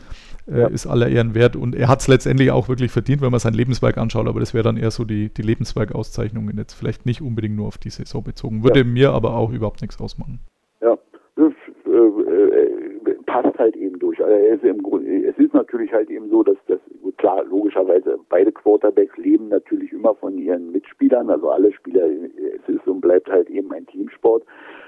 [0.47, 0.67] äh, ja.
[0.69, 1.57] ist aller Ehren wert.
[1.57, 4.55] Und er hat es letztendlich auch wirklich verdient, wenn man sein Lebenswerk anschaut, aber das
[4.55, 8.23] wäre dann eher so die, die Lebenswerkauszeichnungen, jetzt vielleicht nicht unbedingt nur auf die Saison
[8.23, 8.63] bezogen.
[8.63, 8.85] Würde ja.
[8.85, 10.41] mir aber auch überhaupt nichts ausmachen.
[10.81, 10.97] Ja,
[11.37, 11.53] das
[11.87, 14.23] äh, äh, passt halt eben durch.
[14.23, 16.79] Also im Grunde, es ist natürlich halt eben so, dass das
[17.19, 22.87] klar, logischerweise, beide Quarterbacks leben natürlich immer von ihren Mitspielern, also alle Spieler, es ist
[22.87, 24.45] und bleibt halt eben ein Teamsport.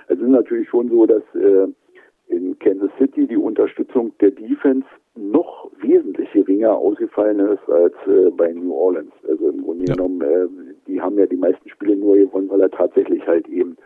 [0.08, 1.66] Es ist natürlich schon so, dass äh,
[2.28, 8.52] in Kansas City die Unterstützung der Defense noch wesentlich geringer ausgefallen ist als äh, bei
[8.52, 9.12] New Orleans.
[9.28, 9.94] Also im Grunde ja.
[9.94, 13.76] genommen, äh, die haben ja die meisten Spiele nur gewonnen, weil er tatsächlich halt eben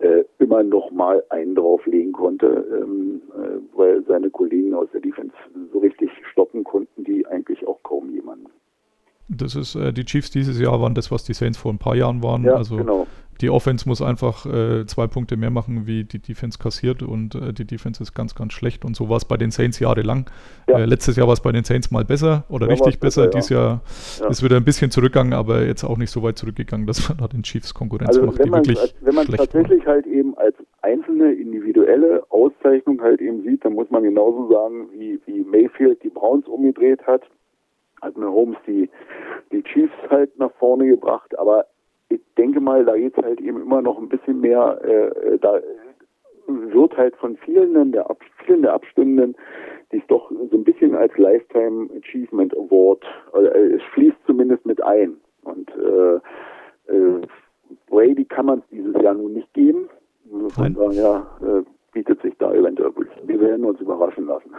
[0.00, 5.34] äh, immer noch mal einen drauflegen konnte, ähm, äh, weil seine Kollegen aus der Defense
[5.72, 8.46] so richtig stoppen konnten, die eigentlich auch kaum jemanden.
[9.36, 11.96] Das ist, äh, die Chiefs dieses Jahr waren das, was die Saints vor ein paar
[11.96, 12.44] Jahren waren.
[12.44, 13.06] Ja, also genau
[13.40, 17.52] die Offense muss einfach äh, zwei Punkte mehr machen, wie die Defense kassiert und äh,
[17.52, 20.30] die Defense ist ganz, ganz schlecht und so war es bei den Saints jahrelang.
[20.68, 20.78] Ja.
[20.78, 23.26] Äh, letztes Jahr war es bei den Saints mal besser oder ja, richtig besser.
[23.26, 23.38] besser.
[23.38, 23.80] Dieses Jahr
[24.20, 24.28] ja.
[24.28, 27.28] ist wieder ein bisschen zurückgegangen, aber jetzt auch nicht so weit zurückgegangen, dass man da
[27.28, 28.38] den Chiefs Konkurrenz also macht.
[28.38, 29.94] Wenn man, als, wenn man tatsächlich war.
[29.94, 35.20] halt eben als einzelne individuelle Auszeichnung halt eben sieht, dann muss man genauso sagen, wie,
[35.26, 37.22] wie Mayfield die Browns umgedreht hat,
[38.04, 38.88] hat Holmes die,
[39.52, 41.66] die Chiefs halt nach vorne gebracht, aber
[42.08, 45.60] ich denke mal, da geht es halt eben immer noch ein bisschen mehr, äh, da
[46.46, 49.34] wird halt von vielen der, Ab vielen der Abstimmenden
[49.92, 55.16] dies doch so ein bisschen als Lifetime Achievement Award, äh, es fließt zumindest mit ein.
[55.42, 56.16] Und äh,
[56.92, 57.20] äh,
[57.88, 59.88] Brady kann man es dieses Jahr nun nicht geben.
[60.54, 62.92] Von daher äh, bietet sich da eventuell.
[63.24, 64.50] Wir werden uns überraschen lassen.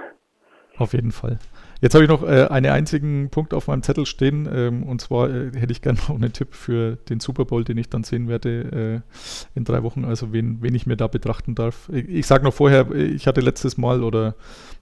[0.78, 1.40] Auf jeden Fall.
[1.82, 5.30] Jetzt habe ich noch äh, einen einzigen Punkt auf meinem Zettel stehen ähm, und zwar
[5.30, 8.28] äh, hätte ich gerne noch einen Tipp für den Super Bowl, den ich dann sehen
[8.28, 11.90] werde äh, in drei Wochen, also wen, wen ich mir da betrachten darf.
[11.94, 14.36] Ich, ich sage noch vorher, ich hatte letztes Mal oder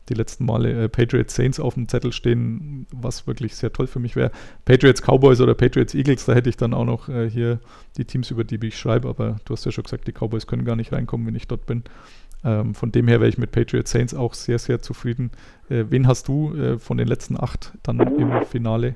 [0.10, 4.00] die letzten Male äh, Patriots Saints auf dem Zettel stehen, was wirklich sehr toll für
[4.00, 4.32] mich wäre.
[4.66, 7.60] Patriots Cowboys oder Patriots Eagles, da hätte ich dann auch noch äh, hier
[7.98, 10.66] die Teams, über die ich schreibe, aber du hast ja schon gesagt, die Cowboys können
[10.66, 11.84] gar nicht reinkommen, wenn ich dort bin.
[12.46, 15.32] Ähm, von dem her wäre ich mit Patriot Saints auch sehr, sehr zufrieden.
[15.70, 18.96] Äh, wen hast du äh, von den letzten acht dann im Finale?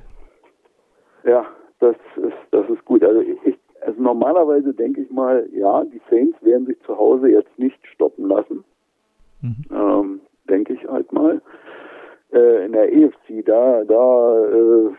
[1.24, 1.46] Ja,
[1.80, 3.02] das ist, das ist gut.
[3.02, 7.58] Also, ich, also normalerweise denke ich mal, ja, die Saints werden sich zu Hause jetzt
[7.58, 8.64] nicht stoppen lassen.
[9.40, 9.64] Mhm.
[9.70, 11.40] Ähm, denke ich halt mal.
[12.32, 14.90] Äh, in der EFC, da, da äh,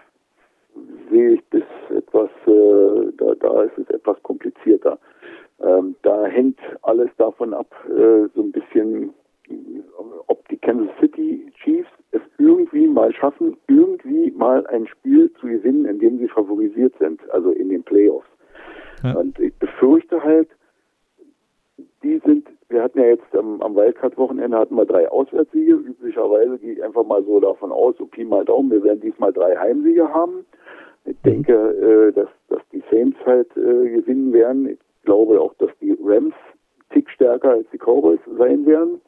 [1.11, 1.63] sehe ich das
[1.95, 4.97] etwas, äh, da, da ist es etwas komplizierter.
[6.39, 9.13] Hängt alles davon ab, äh, so ein bisschen,
[10.27, 15.83] ob die Kansas City Chiefs es irgendwie mal schaffen, irgendwie mal ein Spiel zu gewinnen,
[15.83, 18.29] in dem sie favorisiert sind, also in den Playoffs.
[19.03, 19.17] Ja.
[19.17, 20.47] Und ich befürchte halt,
[22.03, 25.73] die sind, wir hatten ja jetzt am, am Wildcard-Wochenende hatten wir drei Auswärtssiege.
[25.73, 29.33] Üblicherweise gehe ich einfach mal so davon aus, so Pi mal Daumen, wir werden diesmal
[29.33, 30.45] drei Heimsiege haben.
[31.03, 31.29] Ich mhm.
[31.29, 34.69] denke, äh, dass, dass die Saints halt äh, gewinnen werden.
[34.69, 35.71] Ich glaube auch, dass
[36.09, 36.33] Rams
[36.91, 39.01] tick stärker als die Cowboys sein werden.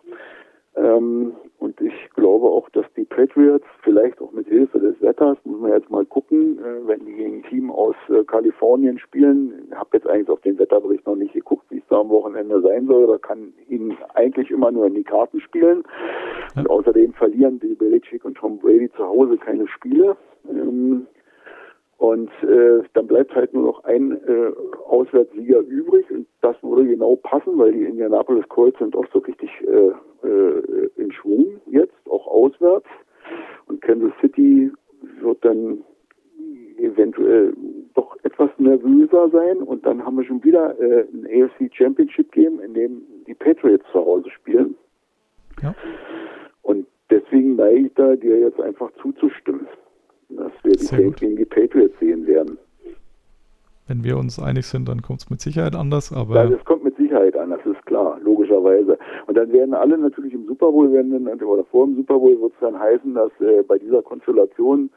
[0.76, 5.60] Ähm, und ich glaube auch, dass die Patriots vielleicht auch mit Hilfe des Wetters, muss
[5.60, 9.76] man jetzt mal gucken, äh, wenn die gegen ein Team aus äh, Kalifornien spielen, ich
[9.76, 12.88] habe jetzt eigentlich auf den Wetterbericht noch nicht geguckt, wie es da am Wochenende sein
[12.88, 15.84] soll, da kann ihnen eigentlich immer nur in die Karten spielen.
[16.56, 20.16] Und außerdem verlieren die Belichick und Tom Brady zu Hause keine Spiele.
[20.50, 21.06] Ähm,
[21.98, 24.52] und äh, dann bleibt halt nur noch ein äh,
[24.88, 29.50] Auswärtssieger übrig und das würde genau passen, weil die Indianapolis Colts sind auch so richtig
[29.62, 32.88] äh, äh, in Schwung jetzt, auch auswärts.
[33.68, 34.72] Und Kansas City
[35.22, 35.84] wird dann
[36.78, 37.54] eventuell
[37.94, 42.60] doch etwas nervöser sein und dann haben wir schon wieder äh, ein AFC Championship Game,
[42.60, 44.76] in dem die Patriots zu Hause spielen.
[45.62, 45.76] Ja.
[46.64, 49.68] Und deswegen neige ich da dir jetzt einfach zuzustimmen,
[50.30, 52.58] dass wir die Saints gegen die Patriots sehen werden.
[53.92, 56.86] Wenn wir uns einig sind, dann kommt es mit Sicherheit anders, Ja, aber das kommt
[56.86, 58.98] mit Sicherheit an, das ist klar, logischerweise.
[59.28, 62.40] Und dann werden alle natürlich im Super Bowl, werden dann, oder vor dem Super Bowl
[62.40, 64.90] wird es dann heißen, dass äh, bei dieser Konstellation,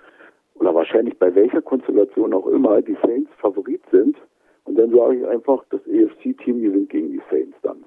[0.54, 4.16] oder wahrscheinlich bei welcher Konstellation auch immer, die Saints Favorit sind.
[4.62, 7.78] Und dann sage ich einfach, das AFC-Team gewinnt gegen die Saints dann.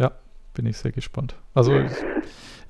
[0.00, 0.10] ja,
[0.56, 1.36] bin ich sehr gespannt.
[1.54, 1.92] Also ich,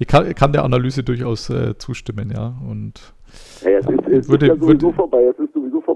[0.01, 2.53] ich, kann, ich kann der Analyse durchaus äh, zustimmen, ja.
[2.69, 3.15] Und
[3.63, 5.50] Ja, es ist, es Würde- ist ja sowieso würde- vorbei, es ist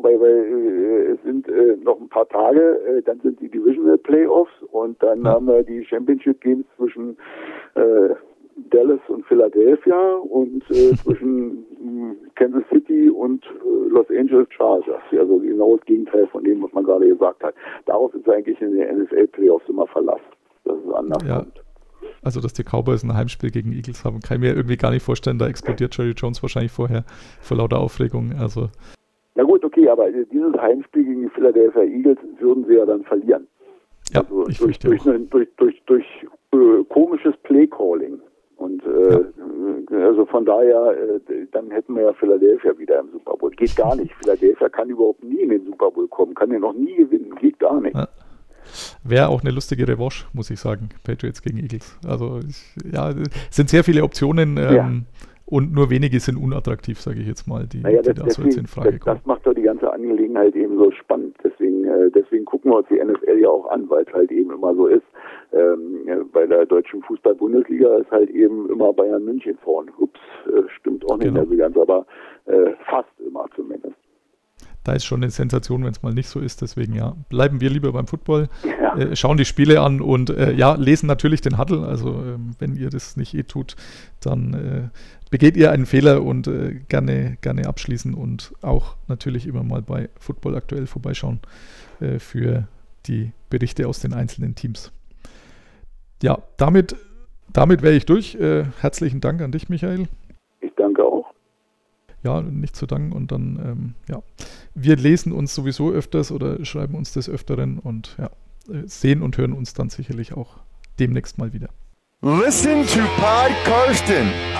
[0.04, 3.98] vorbei, weil äh, es sind äh, noch ein paar Tage, äh, dann sind die Divisional
[3.98, 5.32] Playoffs und dann Ja.
[5.32, 7.16] haben wir die Championship Games zwischen
[8.70, 15.02] Dallas und Philadelphia und äh, zwischen mh, Kansas City und äh, Los Angeles Chargers.
[15.10, 17.54] Also genau das Gegenteil von dem, was man gerade gesagt hat.
[17.86, 20.20] Darauf ist eigentlich in den NFL Playoffs immer Verlass,
[20.64, 21.38] dass es anders Ja.
[21.40, 21.64] kommt.
[22.22, 25.02] also, dass die Cowboys ein Heimspiel gegen Eagles haben, kann ich mir irgendwie gar nicht
[25.02, 25.38] vorstellen.
[25.38, 27.04] Da explodiert Jerry Jones wahrscheinlich vorher
[27.40, 28.32] vor lauter Aufregung.
[28.38, 28.68] Also,
[29.36, 33.46] Na gut, okay, aber dieses Heimspiel gegen die Philadelphia Eagles würden sie ja dann verlieren.
[34.12, 35.06] ja, also ich durch, durch, auch.
[35.06, 36.04] ein- durch, durch, durch
[36.52, 38.20] äh, komisches Playcalling.
[38.56, 40.96] Und äh, äh, also von daher,
[41.28, 43.50] äh, dann hätten wir ja Philadelphia wieder im Super Bowl.
[43.50, 44.14] Geht gar nicht.
[44.22, 47.34] Philadelphia kann überhaupt nie in den Super Bowl kommen, kann den noch nie gewinnen.
[47.40, 47.96] Geht gar nicht.
[47.96, 48.06] Ja.
[49.02, 50.88] Wäre auch eine lustige Revanche, muss ich sagen.
[51.02, 51.98] Patriots gegen Eagles.
[52.06, 52.40] Also,
[52.90, 54.90] ja, es sind sehr viele Optionen ähm, Ja.
[55.46, 58.42] Und nur wenige sind unattraktiv, sage ich jetzt mal, die, Naja, die das, da so
[58.42, 59.16] jetzt in Frage kommen.
[59.16, 61.36] das macht doch die ganze Angelegenheit eben so spannend.
[61.44, 64.50] Deswegen, äh, deswegen gucken wir uns die NFL ja auch an, weil es halt eben
[64.52, 65.02] immer so ist.
[65.52, 69.90] Ähm, ja, bei der deutschen Fußball-Bundesliga ist halt eben immer Bayern München vorn.
[69.98, 71.40] Ups, äh, stimmt auch nicht Genau.
[71.40, 72.06] mehr so ganz, aber
[72.46, 73.94] äh, fast immer zumindest.
[74.82, 76.60] Da ist schon eine Sensation, wenn es mal nicht so ist.
[76.60, 78.48] Deswegen ja, bleiben wir lieber beim Football,
[78.80, 78.96] Ja.
[78.98, 81.86] äh, schauen die Spiele an und äh, ja, lesen natürlich den Huddle.
[81.86, 83.76] Also ähm, wenn ihr das nicht eh tut,
[84.22, 84.88] dann äh,
[85.34, 90.08] begeht ihr einen Fehler und äh, gerne, gerne abschließen und auch natürlich immer mal bei
[90.20, 91.40] Football aktuell vorbeischauen
[91.98, 92.68] äh, für
[93.06, 94.92] die Berichte aus den einzelnen Teams.
[96.22, 96.94] Ja, damit,
[97.52, 98.36] damit wäre ich durch.
[98.36, 100.06] Äh, herzlichen Dank an dich, Michael.
[100.60, 101.26] Ich danke auch.
[102.22, 103.10] Ja, nicht zu danken.
[103.10, 104.22] Und dann, ähm, ja,
[104.76, 108.30] wir lesen uns sowieso öfters oder schreiben uns des Öfteren und ja,
[108.72, 110.58] äh, sehen und hören uns dann sicherlich auch
[111.00, 111.70] demnächst mal wieder.
[112.22, 114.53] Listen to Pod Karsten.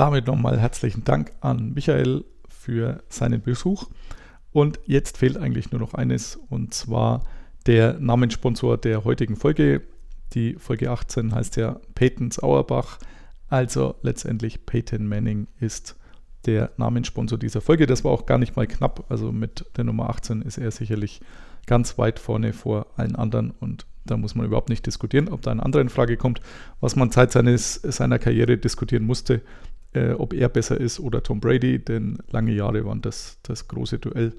[0.00, 3.84] Damit nochmal herzlichen Dank an Michael für seinen Besuch.
[4.50, 7.22] Und jetzt fehlt eigentlich nur noch eines und zwar
[7.66, 9.82] der Namenssponsor der heutigen Folge.
[10.32, 12.98] Die Folge 18 heißt ja Peytons Auerbach.
[13.50, 15.96] Also letztendlich Peyton Manning ist
[16.46, 17.86] der Namenssponsor dieser Folge.
[17.86, 19.04] Das war auch gar nicht mal knapp.
[19.10, 21.20] Also mit der Nummer 18 ist er sicherlich
[21.66, 25.50] ganz weit vorne vor allen anderen und da muss man überhaupt nicht diskutieren, ob da
[25.50, 26.40] ein anderer in Frage kommt.
[26.80, 29.42] Was man Zeit seines, seiner Karriere diskutieren musste,
[29.92, 33.98] äh, ob er besser ist oder Tom Brady, denn lange Jahre waren das das große
[33.98, 34.32] Duell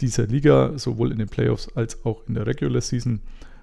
[0.00, 3.20] dieser Liga, sowohl in den Playoffs als auch in der Regular Season.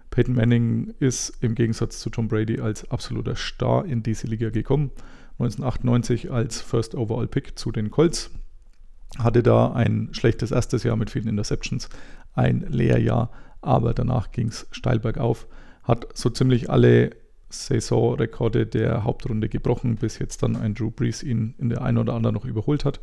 [0.09, 4.91] Peyton Manning ist im Gegensatz zu Tom Brady als absoluter Star in diese Liga gekommen.
[5.39, 8.31] 1998 als First Overall Pick zu den Colts.
[9.19, 11.89] Hatte da ein schlechtes erstes Jahr mit vielen Interceptions,
[12.33, 13.31] ein Lehrjahr,
[13.61, 15.47] aber danach ging es steil bergauf.
[15.83, 17.11] Hat so ziemlich alle
[17.49, 22.13] Saisonrekorde der Hauptrunde gebrochen, bis jetzt dann ein Drew Brees ihn in der einen oder
[22.13, 22.99] anderen noch überholt hat.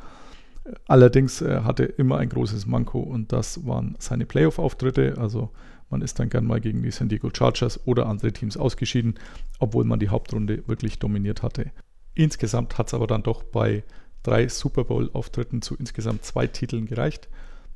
[0.86, 5.16] Allerdings äh, hatte immer ein großes Manko und das waren seine Playoff-Auftritte.
[5.18, 5.50] Also
[5.90, 9.14] man ist dann gern mal gegen die San Diego Chargers oder andere Teams ausgeschieden,
[9.58, 11.70] obwohl man die Hauptrunde wirklich dominiert hatte.
[12.14, 13.84] Insgesamt hat es aber dann doch bei
[14.22, 17.28] drei Super Bowl-Auftritten zu insgesamt zwei Titeln gereicht.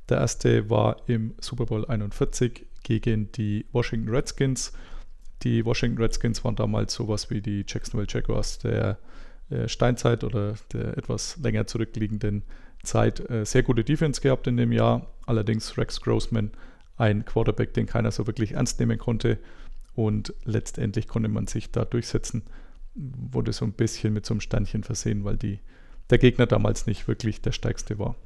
[0.08, 4.72] Der erste war im Super Bowl 41 gegen die Washington Redskins.
[5.42, 8.98] Die Washington Redskins waren damals sowas wie die Jacksonville Jaguars der
[9.50, 12.42] äh, Steinzeit oder der etwas länger zurückliegenden
[12.82, 13.28] Zeit.
[13.30, 15.14] Äh, sehr gute Defense gehabt in dem Jahr.
[15.26, 16.50] Allerdings Rex Grossman,
[16.96, 19.38] ein Quarterback, den keiner so wirklich ernst nehmen konnte.
[19.94, 22.42] Und letztendlich konnte man sich da durchsetzen.
[22.94, 25.60] Wurde so ein bisschen mit so einem Sternchen versehen, weil die,
[26.10, 28.16] der Gegner damals nicht wirklich der stärkste war.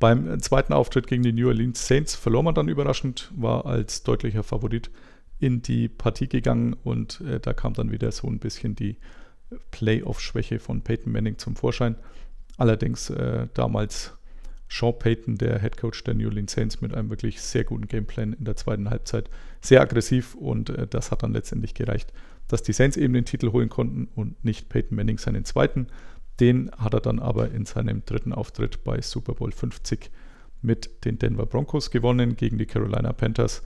[0.00, 4.42] Beim zweiten Auftritt gegen die New Orleans Saints verlor man dann überraschend, war als deutlicher
[4.42, 4.90] Favorit
[5.40, 8.96] in die Partie gegangen und äh, da kam dann wieder so ein bisschen die
[9.70, 11.96] Playoff-Schwäche von Peyton Manning zum Vorschein.
[12.56, 14.12] Allerdings äh, damals
[14.68, 18.34] Sean Payton, der Head Coach der New Orleans Saints, mit einem wirklich sehr guten Gameplan
[18.34, 19.28] in der zweiten Halbzeit,
[19.60, 22.12] sehr aggressiv und äh, das hat dann letztendlich gereicht,
[22.46, 25.88] dass die Saints eben den Titel holen konnten und nicht Peyton Manning seinen zweiten.
[26.38, 30.10] Den hat er dann aber in seinem dritten Auftritt bei Super Bowl 50
[30.62, 33.62] mit den Denver Broncos gewonnen gegen die Carolina Panthers.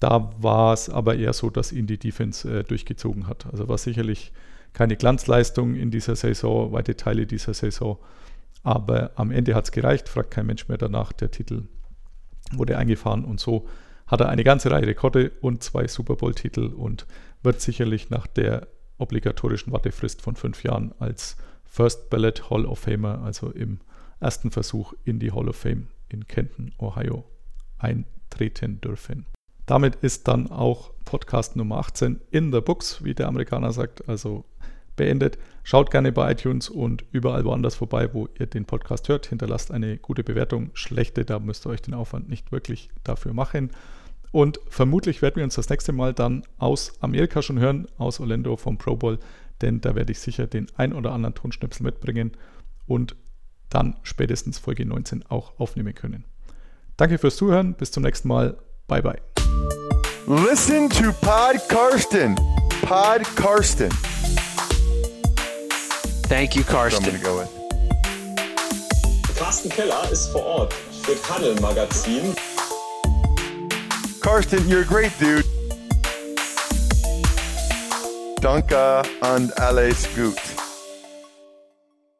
[0.00, 3.46] Da war es aber eher so, dass ihn die Defense äh, durchgezogen hat.
[3.46, 4.32] Also war sicherlich
[4.72, 7.98] keine Glanzleistung in dieser Saison, weite Teile dieser Saison.
[8.62, 11.12] Aber am Ende hat es gereicht, fragt kein Mensch mehr danach.
[11.12, 11.64] Der Titel
[12.52, 13.66] wurde eingefahren und so
[14.06, 17.06] hat er eine ganze Reihe Rekorde und zwei Super Bowl-Titel und
[17.42, 23.22] wird sicherlich nach der obligatorischen Wartefrist von fünf Jahren als First Ballot Hall of Famer,
[23.22, 23.80] also im
[24.18, 27.24] ersten Versuch in die Hall of Fame in Kenton, Ohio,
[27.78, 29.26] eintreten dürfen.
[29.68, 34.46] Damit ist dann auch Podcast Nummer 18 in the books, wie der Amerikaner sagt, also
[34.96, 35.36] beendet.
[35.62, 39.26] Schaut gerne bei iTunes und überall woanders vorbei, wo ihr den Podcast hört.
[39.26, 40.70] Hinterlasst eine gute Bewertung.
[40.72, 43.70] Schlechte, da müsst ihr euch den Aufwand nicht wirklich dafür machen.
[44.32, 48.56] Und vermutlich werden wir uns das nächste Mal dann aus Amerika schon hören, aus Orlando
[48.56, 49.18] vom Pro Bowl,
[49.60, 52.32] denn da werde ich sicher den ein oder anderen Tonschnipsel mitbringen
[52.86, 53.16] und
[53.68, 56.24] dann spätestens Folge 19 auch aufnehmen können.
[56.96, 58.56] Danke fürs Zuhören, bis zum nächsten Mal.
[58.88, 59.18] Bye bye.
[60.26, 62.36] Listen to Pod Karsten.
[62.82, 63.90] Pod Karsten.
[66.26, 67.12] Thank you, I'm going Karsten.
[67.12, 67.50] to go with.
[69.38, 70.72] Carsten Keller ist vor Ort
[71.02, 72.34] für Tunnel Magazin.
[74.20, 75.44] Karsten, you're a great dude.
[78.40, 80.36] Danke und alles gut.